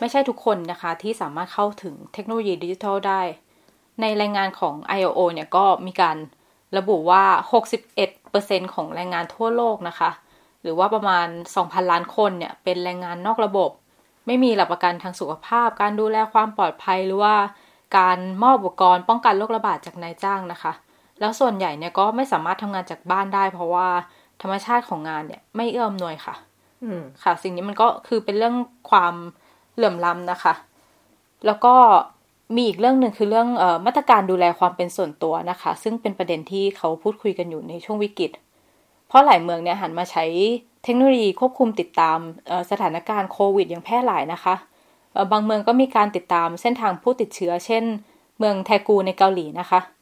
[0.00, 3.20] ไม่ใช่ทุกคนนะคะ ที่สามารถเข้าถึงเทคโนโลยีดิจิทัลได้
[4.00, 6.16] ในรายงานของ ILO เนี่ยก็มีการ
[6.78, 7.24] ระบุว่า
[7.98, 10.10] 61%ของแรงงานทั่วโลกนะคะ
[10.62, 13.70] หรือว่าประมาณ 2,000 ล้านคนเนี่ยเป็นแรงงานนอกระบบ
[14.26, 17.36] ไม่มีหลักประกันทางสุขภาพ การดูแลความปลอดภัยหรือว่า
[17.98, 20.72] การมอบอุปกรณ์ป้องกันโรคระบาดจากนายจ้างนะคะ
[21.20, 23.88] แล้วส่วนใหญ่เนี่ยก็ไม่สามารถทำงานจากบ้านได้ เพราะว่า
[24.42, 26.34] ธรรมชาติของงานเนี่ย ไม่เอื้ออำนวยค่ะ
[26.84, 28.56] อืมค่ะ สิ่งนี้มันก็คือเป็นเรื่อง
[28.90, 29.14] ความ
[29.76, 30.54] เหลื่อมล้ำนะคะ
[31.46, 31.74] แล้วก็
[32.56, 38.30] มีอีกเรื่องหนึ่งคือเรื่องเออมาตรการดูแลความเป็นส่วนตัวนะคะ ซึ่งเป็นประเด็นที่เขาพูดคุยกันอยู่ในช่วงวิกฤต
[39.08, 40.24] เพราะหลายเมืองเนี่ยหันมาใช้
[40.84, 44.54] เทคโนโลยีควบคุมติดตามเอ่อสถานการณ์โควิดอย่างแพร่หลายนะคะ
[45.12, 47.84] เอ่อบางเมืองก็มีการติดตามเส้นทางผู้ติดเชื้อ เช่น
[48.38, 50.01] เมืองแทกูในเกาหลีนะคะเอ่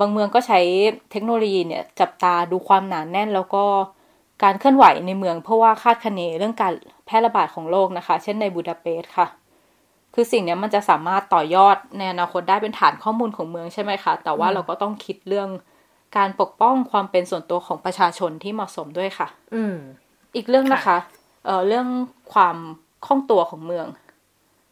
[0.00, 0.60] บางเมืองก็ใช้
[1.10, 3.64] เทคโนโลยีเนี่ยจับตาดูความหนานแน่น แล้วก็
[4.42, 6.72] การเคลื่อนไหวในเมือง เพื่อว่าคาดคะเนเรื่องการ
[7.06, 9.26] แพร่ระบาดของโรคนะคะ เช่นในบูดาเปสต์ค่ะ
[10.14, 15.48] คือสิ่งเนี้ยมันจะสามารถต่อยอดในอนาคตได้เป็นฐานข้อมูลของเมืองใช่ไหมคะแต่ว่าเราก็ต้องคิดเรื่อง
[16.16, 19.76] การปกป้องความเป็นส่วนตัวของประชาชนที่เหมาะสมด้วยค่ะ อืม
[20.36, 20.98] อีกเรื่องนะคะ
[21.44, 21.86] เอ่อเรื่อง
[22.32, 22.56] ความ
[23.06, 23.86] คล่องตัวของเมือง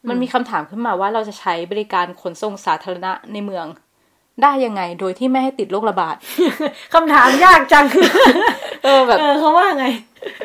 [0.09, 3.67] มันมีคำถามขึ้นมาว่าเราจะใช้บริการขนส่งสาธารณะในเมือง
[4.43, 6.17] ได้ยังไงโดยที่ไม่ให้ติดโรคระบาด
[6.95, 7.87] คำถามยากจัง
[8.85, 9.87] เออแบบเออเขาว่าไง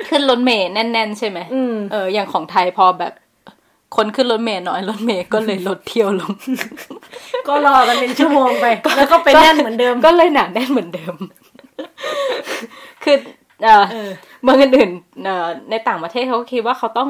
[0.10, 3.14] ขึ้นรถเมล์แน่น ๆ ใช่ไหมอืมเอออย่างของไทยพอแบบ
[3.96, 6.34] คนขึ้นรถเมล์น้อยรถเมล์ก็เลยลดเที่ยวลง
[7.48, 8.66] ก็รอกันเป็นชั่วโมงไป
[8.98, 11.16] แล้วก็ไปแน่นเหมือนเดิม ก็เลยหนาแน่นเหมือนเดิม
[13.04, 13.18] คือ
[13.64, 14.10] เออเออ
[14.44, 17.10] เมืองอื่นๆเอ่อในต่างประเทศเขาก็คิดว่าเขาต้อง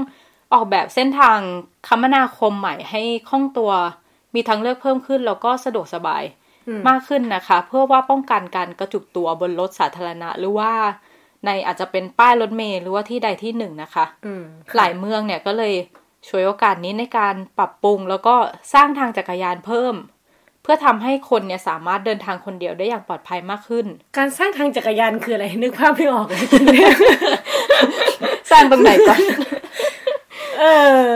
[0.53, 1.37] ออกแบบเส้นทาง
[1.87, 3.71] คมนาคมใหม่ให้คล่องตัว
[4.35, 6.40] มีทางเลือกเพิ่มขึ้นแล้วก็สะดวกสบายอื
[6.77, 10.71] มมากขึ้นนะคะ เพื่อว่าป้องกันการกระจุกตัวบนรถสาธารณะ หรือว่า
[11.45, 14.43] ในอาจจะเป็นป้ายรถเมล์หรือว่าที่ใดที่หนึ่งนะคะอืม
[14.75, 15.73] หลายเมืองเนี่ยก็เลย
[16.29, 18.35] ช่วยโอกาสนี้ในการปรับปรุง แล้วก็
[18.73, 19.95] สร้างทางจักรยานเพิ่ม
[20.63, 23.85] เพื่อทำให้คนเนี่ยสามารถเดินทางคนเดียวได้อย่างปลอดภัยมากขึ้น
[24.17, 26.45] การสร้างทางจักรยานคืออะไรนึกภาพไม่ออกเลย
[28.51, 29.21] สร้างตรงไหนก่อน
[30.61, 30.65] เอ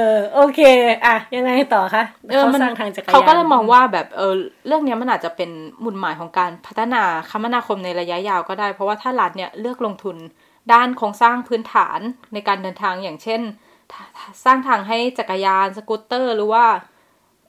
[0.07, 0.59] อ โอเค
[1.05, 4.33] อะ ยังไงต่อคะเออเขามันสร้างทางจักรยานเขาก็เลยมองว่าแบบเออ
[4.67, 5.49] เรื่องเนี้ยมันอาจจะเป็น
[5.81, 10.17] หมุดหมายของการพัฒนาคมนาคมในระยะยาวก็ได้ เพราะว่าถ้ารัฐเนี่ยเลือกลงทุน
[10.73, 11.99] ด้านโครงสร้างพื้นฐาน
[12.33, 13.41] ในการเดินทางอย่างเช่น
[14.45, 16.65] สร้างทางให้จักรยานสกูตเตอร์ หรือว่า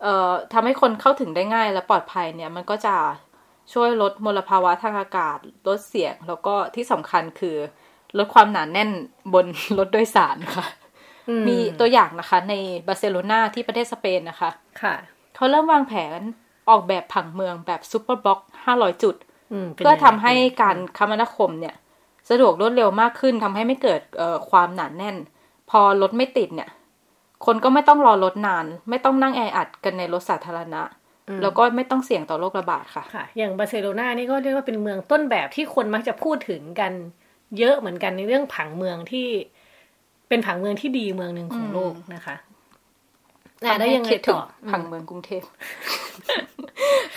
[0.02, 2.96] เอ่อทำให้คนเข้าถึงได้ง่ายและปลอดภัยเนี่ย มันก็จะ
[3.72, 7.56] ช่วยลดมลภาวะทางอากาศ ลดเสียง แล้วก็ที่สำคัญคือ
[8.18, 8.90] ลดความหนาแน่น
[9.34, 9.46] บน
[9.78, 10.85] รถโดยสารค่ะอื
[11.48, 12.54] มีตัวอย่างนะคะ ใน
[12.86, 14.50] บาร์เซโลนาที่ประเทศสเปนนะคะ
[14.82, 14.94] ค่ะ
[15.34, 16.20] เขาเริ่มวางแผน
[16.70, 18.40] ออกแบบผังเมืองแบบ superblock
[18.72, 19.16] 500จุด
[19.64, 21.74] เป็นเพื่อทำยังไงให้การคมนาคมเนี่ย
[22.30, 25.16] สะดวกรวดเร็วมากขึ้นทำให้ไม่เกิดเอ่อความหนาแน่น
[25.70, 26.70] พอรถไม่ติดเนี่ย
[27.46, 30.82] คนก็ไม่ต้องรอรถนาน ไม่ต้องนั่งแออัดกันในรถสาธารณะ
[31.42, 36.92] แล้วก็ไม่ต้องเสี่ยงต่อโรคระบาดค่ะค่ะ อย่างบาร์เซโลนานี่ก็เรียกว่าเป็นเมืองต้นแบบที่คนมักจะพูดถึงกัน
[37.58, 39.28] เยอะเหมือนกันในเรื่องผังเมืองที่
[40.28, 42.36] เป็นผังเมืองที่ดีเมืองหนึ่งของโลกนะคะ
[43.64, 45.42] อะได้วยังไงคิดถึต่งอผังเมืองกรุงเทพ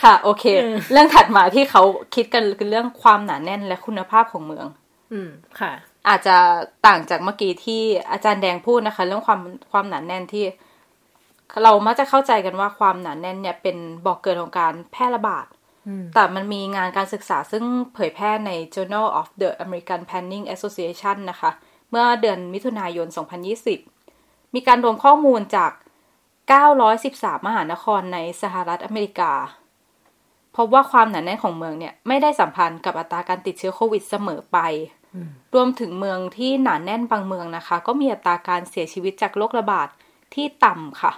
[0.02, 1.82] ค่ะ โอเคเออเรื่องถัดมาที่เขา
[2.14, 4.66] คิดกันคือเรื่องความหนาแน่นและคุณภาพของเมือง
[5.12, 5.72] อืมค่ะ
[6.08, 6.36] อาจจะ
[6.86, 9.40] ต่างจากเมื่อกี้ที่อาจารย์แดงพูดนะคะ เรื่องความ
[9.72, 10.44] ความหนาแน่นที่
[11.62, 15.46] เรามักจะเข้าใจกันว่าความหนาแน่นเนี่ยเป็นบอกเกิดของการแพร่ระบาด
[16.14, 21.50] แต่มันมีงานการศึกษาซึ่งเผยแพร่ใน Journal of the American Planning Association นะคะ
[21.90, 23.06] เมื่อเดือนมิถุนายน
[23.80, 25.72] 2020 มีการรวมข้อมูลจาก
[26.78, 29.32] 913 มหานครในสหรัฐอเมริกา
[30.56, 34.58] พบว่าความหนาแน่นของเมืองเนี่ยไม่ได้สัมพันธ์กับอัตราการติดเชื้อโควิดเสมอไป
[35.54, 39.88] รวมถึงเมืองที่หนาแน่นบางเมืองนะคะ ก็มีอัตราการเสียชีวิตจากโรคระบาด
[40.34, 41.12] ที่ต่ำค่ะ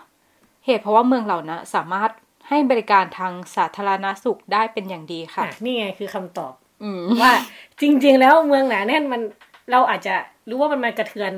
[0.67, 2.11] เหตุเพราะว่าเมืองเหล่านั้นสามารถ
[2.49, 7.33] ให้บริการทางสาธารณสุขได้เป็นอย่างดีค่ะ นี่ไงคือคำตอบอืมว่า
[7.81, 9.23] จริง ๆ แล้วเมืองหนาแน่นมัน
[9.70, 10.14] เราอาจจะ
[10.48, 11.33] รู้ว่ามันมากระเทือน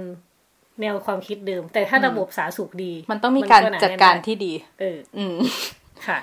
[0.81, 5.37] แนวความคิดเดิม แต่ถ้าระบบสาธารณสุขดี มันต้องมีการหนจัดแน่นการไที่ดี เออ อืม
[6.07, 6.19] ค่ะ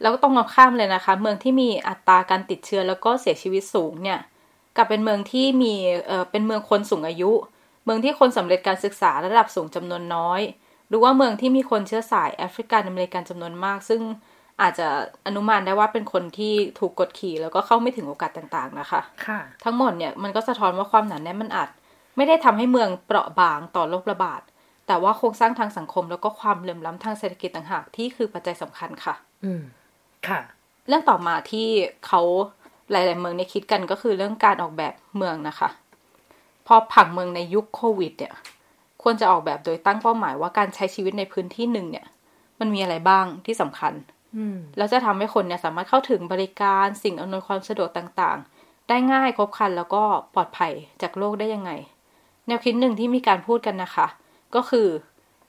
[0.00, 4.18] แล้วก็ต้องมองข้ามเลยนะคะ เมืองที่มีอัตราการติดเชื้อแล้วก็เสียชีวิตสูงเนี่ย
[4.76, 5.74] กลับเป็นเมืองที่มี
[6.06, 7.32] เอ่อเป็นเมืองคนสูงอายุ
[7.84, 10.40] เมืองที่คนสำเร็จการศึกษาระดับสูงจำนวนน้อย
[10.88, 14.00] หรือว่าเมืองที่มีคนเชื้อสายแอฟริกันอเมริกันจำนวนมาก ซึ่ง
[14.62, 14.88] อาจจะ
[15.26, 21.68] อนุมานได้ว่าเป็นคนที่ถูกกดขี่แล้วก็เข้าไม่ถึงโอกาสต่างๆนะคะ ค่ะ ทั้งหมดเนี่ยมันก็สะท้อนว่าความหนาแน่นมันอาจ
[22.16, 24.42] ไม่ได้ทำให้เมืองเปราะบางต่อโรคระบาด
[24.86, 29.14] แต่ว่าโครงสร้างทางสังคมแล้วก็ความเหลื่อมล้ำทางเศรษฐกิจต่างหากที่คือปัจจัยสำคัญค่ะ
[29.44, 29.62] อืม
[30.28, 30.40] ค่ะ
[30.88, 31.68] เรื่องต่อมาที่
[32.06, 32.20] เขา
[32.90, 35.68] หลาย ๆ เมืองเนี่ยคิดกันก็คือเรื่องการออกแบบเมืองนะคะ
[36.66, 38.34] พอผังเมืองในยุคโควิด เนี่ย
[39.02, 42.06] ควรจะออกแบบโดยตั้งเป้าหมายว่าการใช้ชีวิตในพื้นที่หนึ่งเนี่ย
[42.60, 44.15] มันมีอะไรบ้างที่สำคัญอืม
[44.76, 50.02] แล้วจะทำให้คนเนี่ยสามารถเข้าถึงบริการสิ่งอำนวยความสะดวกต่างๆ ได้ง่ายครบครันแล้วก็
[50.34, 51.70] ปลอดภัยจากโรคได้ยังไง
[52.46, 54.06] แนวคิดหนึ่งที่มีการพูดกันนะคะ
[54.54, 54.88] ก็คือ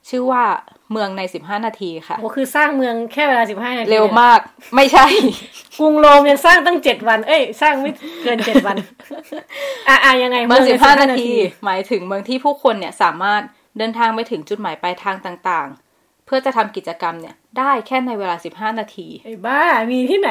[0.08, 0.44] ชื่อว่า
[0.92, 4.40] เมืองใน 15 นาทีค่ะโอ้คือสร้างเมืองแค่เวลาสิบห้านาทีเร็วมาก
[4.74, 5.06] ไม่ใช่
[5.78, 8.76] กรุงโรมยังสร้างตั้งเจ็ดวัน เอ้ย สร้างไม่เกินเจ็ดวัน
[9.88, 11.30] อะอะยังไงเมืองในสิบห้านาที
[11.64, 13.42] หมายถึงเมืองที่ผู้คนเนี่ยสามารถ
[13.78, 20.30] เดินทางไปถึงจุดหมายปลายทางต่างๆ เพื่อจะทำกิจกรรมเนี่ย ได้แค่ในเวลาสิบห้านาที ไอ้บ้า มีที่ไหน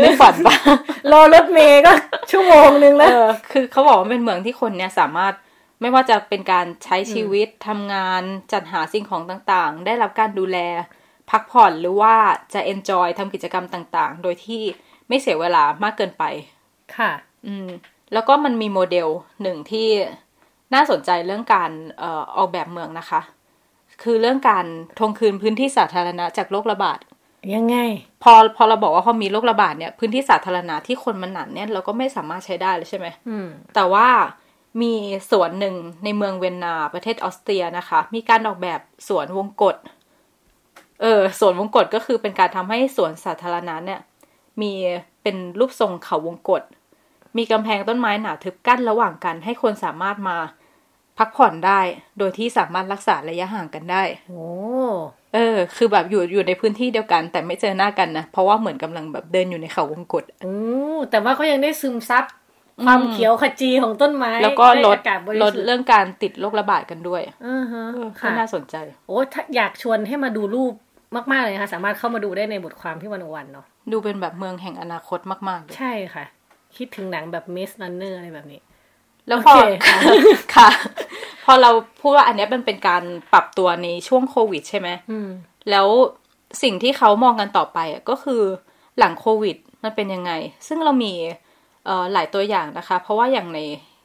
[0.00, 0.56] ไม่ฝันปะ
[1.12, 1.92] รอรถเมย์ก็
[2.30, 5.34] ชั่วโมงนึงเอแล้วอคือเขาบอกว่าเป็นเมืองที่คนเนี่ยสามารถ
[5.80, 8.22] ไม่ว่าจะเป็นการใช้ชีวิตทำงาน
[8.52, 10.58] จัดหาสิ่งของต่างๆ ได้รับการดูแล
[11.30, 12.14] พักผ่อนหรือว่า
[12.54, 14.62] จะ enjoy ทำกิจกรรมต่างๆ โดยที่
[15.08, 16.24] ไม่เสียเวลามากเกินไป
[16.96, 17.10] ค่ะ
[17.46, 17.68] อืม
[18.12, 19.08] แล้วก็มันมีโมเดล
[19.42, 19.88] หนึ่งที่
[20.74, 23.20] น่าสนใจเรื่องการเอ่อออกแบบเมืองนะคะ
[24.04, 24.66] คือเรื่องการ
[24.98, 26.98] ทวงคืนพื้นที่สาธารณะจากโรคระบาด
[27.54, 27.76] ยังไง
[28.22, 34.08] พอพอเราบอกว่าพอมีโรคระบาดเนี่ยพื้นที่สาธารณะที่คนมันหนาแน่นเราก็ไม่สามารถใช้ได้เลยใช่ไหมอืมแต่ว่า
[34.82, 34.94] มี
[35.30, 39.76] สวนหนึ่งในเมืองเวียนนาประเทศออสเตรียนะคะ มีการออกแบบสวนวงกฏ
[41.00, 44.00] เออสวนวงกฏก็คือเป็นการทำให้สวนสาธารณะเนี่ย
[44.60, 44.72] มี
[45.22, 46.62] เป็นรูปทรงเขาวงกฏ
[47.36, 50.36] มีกำแพงต้นไม้หนาทึบกั้นระหว่างกัน ให้คนสามารถมา
[51.18, 51.80] พักผ่อนได้
[52.18, 54.46] โดยที่สามารถรักษาระยะห่างกันได้ โอ้
[55.34, 60.56] เออ คือแบบอยู่อยู่ในพื้นที่เดียวกัน แต่ไม่เจอหน้ากันนะ เพราะว่าเหมือนกำลังแบบเดินอยู่ในเขาวงกฏโอ้
[61.10, 62.24] แต่ว่าเขายังได้ซึมซับ
[62.86, 68.76] ความเขียวขจีของต้นไม้ แล้วก็ลดไอากาศบริลสุดทธิ์เรื่องการติดโรคระบาดกันด้วยอ่าฮะเออก็ค่ะน่าสนใจ
[69.08, 70.72] โอ้ถ้าอยากชวนให้มาดูรูป
[71.32, 76.24] มากๆเลยนะคะสามารถเข้ามาดูได้ในบทความที่วันวันเนาะ ดูเป็นแบบเมืองแห่งอนาคตมากๆเลยใช่ค่ะ
[76.76, 78.60] คิดถึงหนังแบบมิส r ันเนอร์อะไรแบบนี้
[79.28, 79.98] แล้วพอโอเคค่ะ
[80.54, 80.68] ค่ะ
[81.44, 85.28] พอเราพูดว่าอันเนี้ยมันเป็นการปรับตัวในช่วงโควิดใช่ไหมอืม
[85.70, 85.88] แล้ว
[86.62, 88.42] สิ่งที่เขามองกันต่อไปอะก็คือ
[88.98, 90.32] หลังโควิดมันเป็นยังไง
[90.66, 91.12] ซึ่งเรามี
[91.84, 93.58] เอ่อหลายตัวอย่างนะคะ เพราะว่าอย่างใน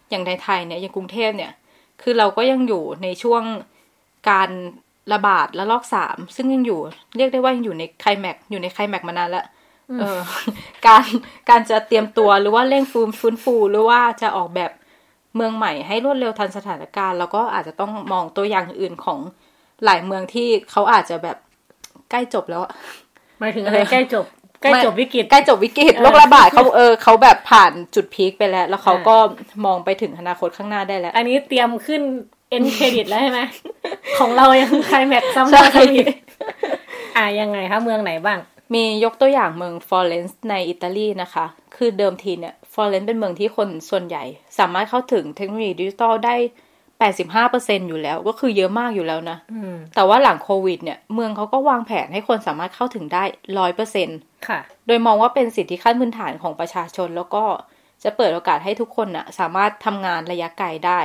[0.09, 1.51] อย่างในไทยเนี่ยอย่างกรุงเทพเนี่ย
[2.01, 3.43] คือเราก็ยังอยู่ในช่วง
[4.29, 4.49] การ
[5.13, 6.79] ระบาดและลอกสามซึ่งยังอยู่
[7.17, 9.45] เรียกได้ว่ายังอยู่ในไคลแม็กซ์อยู่ในไคลแม็กซ์มานานแล้ว
[9.99, 10.19] เออ
[10.85, 11.03] การ
[11.49, 14.71] การจะเตรียมตัวหรือว่าเร่งฟูมฟื้นฟูหรือว่าจะออกแบบ
[15.37, 19.19] เมืองใหม่ให้รวดเร็วทันสถานการณ์ แล้วก็อาจจะต้องมองตัวอย่างอื่นของ
[19.85, 21.37] หลายเมืองที่เขาอาจจะแบบ
[22.11, 22.71] ใกล้จบแล้วอะ
[23.39, 24.25] หมายถึงอะไรใกล้จบ
[24.61, 29.15] ใกล้จบวิกฤตใกล้จบวิกฤตเออโรคระบาดเขาเออเขาแบบผ่านจุด peak ไปแล้ว แล้วเขาก็
[29.65, 32.01] มองไปถึงอนาคตข้างหน้าได้แล้ว อันนี้เตรียมขึ้น
[32.49, 33.39] end credit แล้วใช่ไหม
[34.19, 36.07] ของเรายังไคลแม็กซ์ซ้ำใช่ซ้ำอีก
[37.17, 38.39] อ่ายังไงคะเมืองไหนบ้าง
[38.73, 41.45] มียกตัวอย่างเมืองฟลอเรนซ์ในอิตาลีนะคะ
[41.75, 44.23] คือเดิมทีเนี่ยฟ ลอเรนซ์เป็นเมืองที่คนส่วนใหญ่
[44.59, 46.35] สามารถเข้าถึงเทคโนโลยีดิจิตอลได้
[47.01, 53.23] 85%อยู่แล้ว ก็คือเยอะมากอยู่แล้วนะอืมแต่ว่าหลังโควิดเนี่ย เมืองเขาก็วางแผนให้คนสามารถเข้าถึงได้
[53.85, 57.43] 100%ค่ะ โดยมองว่าเป็นสิทธิขั้นพื้นฐานของประชาชน แล้วก็
[58.03, 60.99] จะเปิดโอกาสให้ทุกคนน่ะ สามารถทำงานระยะไกลได้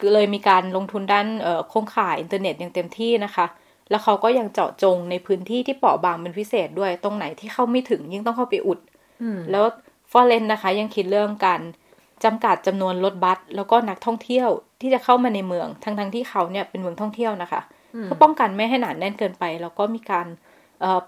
[0.00, 3.46] ก็เลยมีการลงทุนด้านเอ่อโครงข่ายอินเทอร์เน็ตอย่างเต็มที่นะคะ
[3.90, 8.78] แล้วเขาก็ยังเจาะจงในพื้นที่ที่เปราะบางเป็นพิเศษด้วย ตรงไหนที่เข้าไม่ถึงยิ่งต้องเข้าไปอุด
[9.22, 9.64] อืมแล้ว
[10.12, 11.60] ฟอเรนนะคะยังคิดเรื่องการ
[12.24, 14.48] จำกัดจำนวนรถบัสแล้วก็นักท่องเที่ยว
[14.80, 17.60] ที่จะเข้ามาในเมือง ทั้งทั้งๆที่เขาเนี่ยเป็นเมืองท่องเที่ยวนะคะ
[18.02, 20.26] เพื่อป้องกันไม่ให้หนาแน่นเกินไป แล้วก็มีการ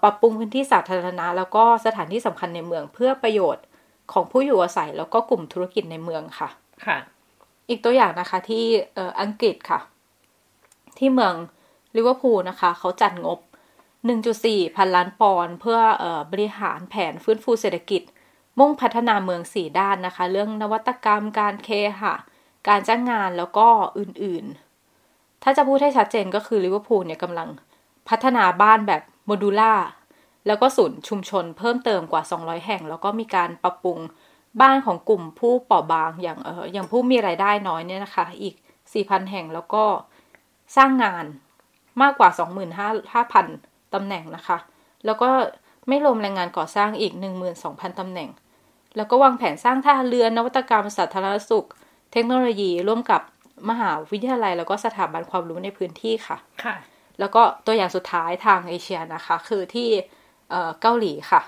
[0.01, 3.65] ปรับปรุงพื้นที่สาธารณะ แล้วก็สถานที่สำคัญในเมืองเพื่อประโยชน์
[4.13, 6.49] ของผู้อยู่อาศัย แล้วก็กลุ่มธุรกิจในเมืองค่ะ
[6.85, 6.97] ค่ะ
[7.69, 8.63] อีกตัวอย่างนะคะที่
[9.21, 9.79] อังกฤษค่ะ
[10.97, 11.33] ที่เมือง
[11.95, 13.39] ลิเวอร์พูลนะคะ เขาจัดงบ
[14.07, 18.01] 1.4 พันล้านปอนด์เพื่ออบริหารแผนฟื้นฟูเศรษฐกิจ
[18.59, 22.13] มุ่งพัฒนาเมืองสี่ด้านนะคะ เรื่องนวัตกรรมการเคหะ
[22.67, 23.67] การจ้างงานแล้วก็
[23.99, 27.49] อื่นๆ ถ้าจะพูดให้ชัดเจนก็คือลิเวอร์พูลเนี่ยกำลัง
[28.09, 29.73] พัฒนาบ้านแบบโมดูล่า
[30.47, 33.99] แล้วก็ศูนย์ชุมชนเพิ่มเติมกว่า 200 แห่ง แล้วก็มีการปรับปรุง
[34.61, 38.55] บ้านของกลุ่มผู้เปราะบางอย่างเอออย่างผู้มีรายได้น้อยเนี่ยนะคะ อีก
[38.93, 39.83] 4,000 แห่งแล้วก็
[40.77, 41.25] สร้างงาน
[42.01, 42.29] มากกว่า
[42.91, 44.57] 25,000ตำแหน่งนะคะ
[45.05, 45.29] แล้วก็
[45.87, 47.13] ไม่รวมแรงงานก่อสร้างอีก
[47.57, 48.29] 12,000ตำแหน่ง
[48.97, 51.67] แล้วก็วางแผนสร้างท่าเรือนวัตกรรมสาธารณสุข
[52.11, 53.21] เทคโนโลยีร่วมกับ
[53.69, 56.75] มหาวิทยาลัย แล้วก็สถาบันความรู้ในพื้นที่ค่ะค่ะ
[57.19, 59.89] แล้วก็ตัวอย่างสุดท้ายทางเอเชียนะคะ คือที่
[60.81, 61.41] เกาหลีค่ะ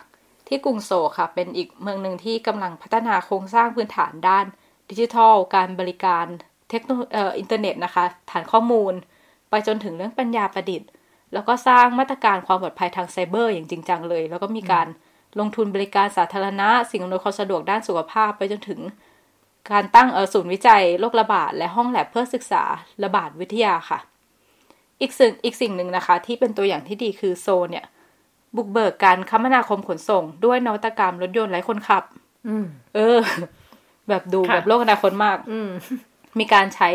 [0.47, 4.45] ที่กรุงโซค่ะ เป็นอีกเมืองหนึ่งที่กำลังพัฒนาโครงสร้างพื้นฐานด้าน
[4.89, 6.25] ดิจิทัล การบริการ
[6.69, 6.91] เทคโน
[7.39, 8.93] อินเทอร์เน็ตนะคะ ฐานข้อมูล
[9.49, 10.89] ไปจนถึงเรื่องปัญญาประดิษฐ์
[11.33, 14.87] แล้วก็สร้างมาตรการความปลอดภัยทางไซเบอร์อย่างจริงจังเลย แล้วก็มีการ
[15.39, 18.79] ลงทุนบริการสาธารณะ สิ่งอำนวยความสะดวกด้านสุขภาพไปจนถึง
[19.71, 22.63] การตั้งศูนย์วิจัยโรคระบาด และห้องแลบเพื่อศึกษา
[23.03, 23.99] ระบาดวิทยาค่ะ
[25.01, 27.85] อีกสิ่งอีกสิ่งหนึ่งนะคะ ที่เป็นตัวอย่างที่ดีคือโซลเนี่ย
[28.55, 32.03] บุกเบิกการคมนาคมขนส่ง ด้วยนวัตกรรมรถยนต์ไร้คนขับ
[32.47, 33.19] อืมเออ
[34.09, 35.69] แบบดูแบบโลกอนาคตมากอืม
[36.39, 36.89] มีการใช้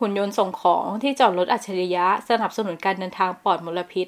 [0.00, 4.06] หุ่นยนต์ส่งของที่จอดรถอัจฉริยะ สนับสนุนการเดินทางปลอดมลพิษ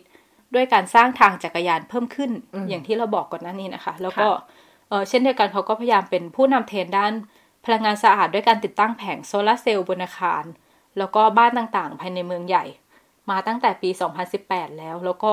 [0.55, 2.31] ด้วยการสร้างทางจักรยานเพิ่มขึ้น
[2.69, 4.29] อย่างที่เราบอกก่อนหน้านี้นะคะ แล้วก็
[4.89, 7.13] เออเช่นเดียวกันเขาก็พยายามเป็นผู้นำเทรนด้าน
[7.65, 10.45] พลังงานสะอาดด้วยการติดตั้งแผงโซลาร์เซลล์บนอาคาร
[10.99, 12.65] แล้วก็บ้านต่างๆ ภายในเมืองใหญ่
[13.31, 13.91] มาตั้งแต่ปี
[14.35, 15.33] 2018 แล้ว แล้วก็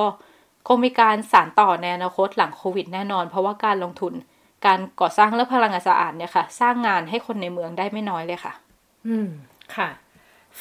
[0.68, 4.14] คงมีการสานต่อในอนาคตหลังโควิดแน่นอน เพราะว่าการลงทุน
[4.66, 8.54] การก่อสร้างเรื่องพลังงานสะอาดเนี่ยค่ะ สร้างงานให้คนในเมืองได้ไม่น้อยเลยค่ะ
[9.08, 9.28] อืม
[9.76, 9.90] ค่ะ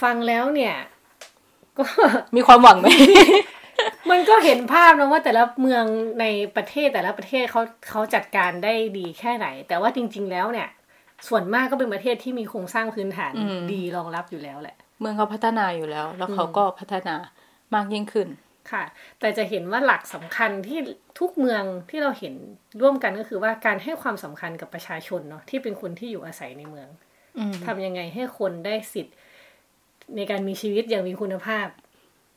[0.00, 0.74] ฟังแล้วเนี่ย
[1.76, 1.84] ก็
[2.36, 2.86] มีความหวังไหม
[4.10, 5.84] มันก็เห็นภาพนะว่าแต่ละเมือง
[6.20, 6.24] ใน
[6.56, 10.68] ประเทศแต่ละประเทศเขาเขาจัดการได้ดีแค่ไหน แต่ว่าจริง ๆ แล้วเนี่ย
[11.28, 17.14] ส่วนมากก็เป็นประเทศที่มีโครงสร้างพื้นฐานอืมดีรองรับอยู่แล้วแหละ เมืองเขาพัฒนาอยู่แล้ว แล้วเขาก็พัฒนา
[17.74, 18.28] มากยิ่งขึ้น
[18.72, 18.84] ค่ะ
[19.20, 20.78] แต่จะเห็นว่าหลักสำคัญที่
[21.18, 22.34] ทุกเมืองที่เราเห็น
[22.80, 26.88] ร่วมกันก็คือว่าการให้ความสำคัญกับประชาชนเนาะที่เป็นคนที่อยู่อาศัยในเมือง
[27.38, 29.14] อืมทำยังไงให้คนได้สิทธิ์
[30.16, 31.66] ในการมีชีวิตอย่างมีคุณภาพ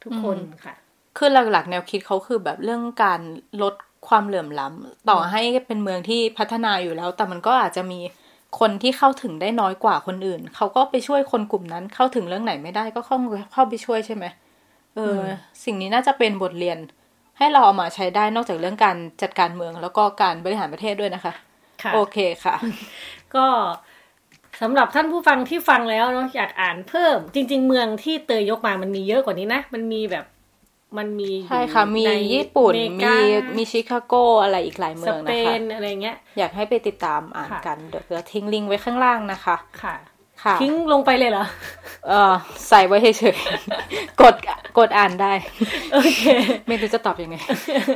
[0.03, 0.75] ทุกคนค่ะ
[1.17, 3.21] คือหลักๆ แนวคิดเขาคือแบบเรื่องการ
[3.61, 3.73] ลด
[4.07, 7.99] ความเหลื่อมล้ำต่อให้เป็นเมืองที่พัฒนาอยู่แล้ว แต่มันก็อาจจะมี
[8.59, 13.17] คนที่เข้าถึงได้น้อยกว่าคนอื่น เขาก็ไปช่วยคนกลุ่มนั้น เข้าถึงเรื่องไหนไม่ได้ก็เข้า
[13.53, 14.25] เข้าไปช่วยใช่ไหม
[14.95, 15.27] เอออ
[15.63, 16.77] สิ่งนี้น่าจะเป็นบทเรียน
[17.37, 21.33] ให้เราเอามาใช้ได้นอกจากเรื่องการจัดการเมืองแล้วก็การบริหารประเทศด้วยนะคะ
[21.83, 22.55] ค่ะโอเคค่ะ
[23.35, 23.45] ก็
[24.61, 30.25] สำหรับท่านผู้ฟังที่ฟังแล้วเนาะอยากอ่านเพิ่ม จริง ๆ เมืองที่เตยยกมามันมีเยอะกว่านี้นะ มันมีแบบ
[30.97, 33.13] มันมีอยู่ใช่ค่ะ มีในญี่ปุ่นอเมี
[33.57, 39.95] มีชิคาโกอะไรอีกหลายเมืสองเปนะคะนอะไรเงี้ย อยากให้ไปติดตามอ่านค่ะกัน เดี๋ยวจะทิ้งลิงก์ไว้ข้างล่างนะคะ ค่ะ
[40.43, 41.45] ค่ะทิ้งลงไปเลยเหรอ
[42.07, 42.33] เออ
[42.67, 44.35] ใส่ไว้เฉยๆ กด
[44.77, 45.33] กดอ่านได้
[45.93, 46.21] โอเค
[46.67, 47.37] ไม่รู้จะตอบยังไง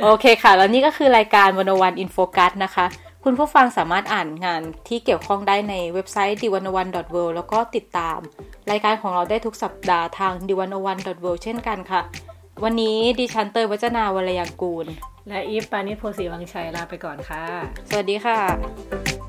[0.04, 2.86] โอเคค่ะ แล้วนี่ก็คือรายการวันวันอินโฟกัสนะคะ
[3.24, 6.88] คุณผู้ฟังสามารถอ่านงานที่เกี่ยวข้องได้ในเว็บไซต์ d 1 1 w o r l
[7.30, 8.18] d แล้วก็ติดตาม
[8.70, 10.98] รายการของเราได้ทุกสัปดาห์ทาง d 1 1 w o r l
[11.36, 12.00] d เช่นกันค่ะ
[12.64, 14.86] วันนี้ดิฉันเตยวัจนาวรยังกูล
[15.28, 17.44] และอีฟปานิชโพสีวังชัยลาไปก่อนค่ะ
[17.88, 19.21] สวัสดีค่ะ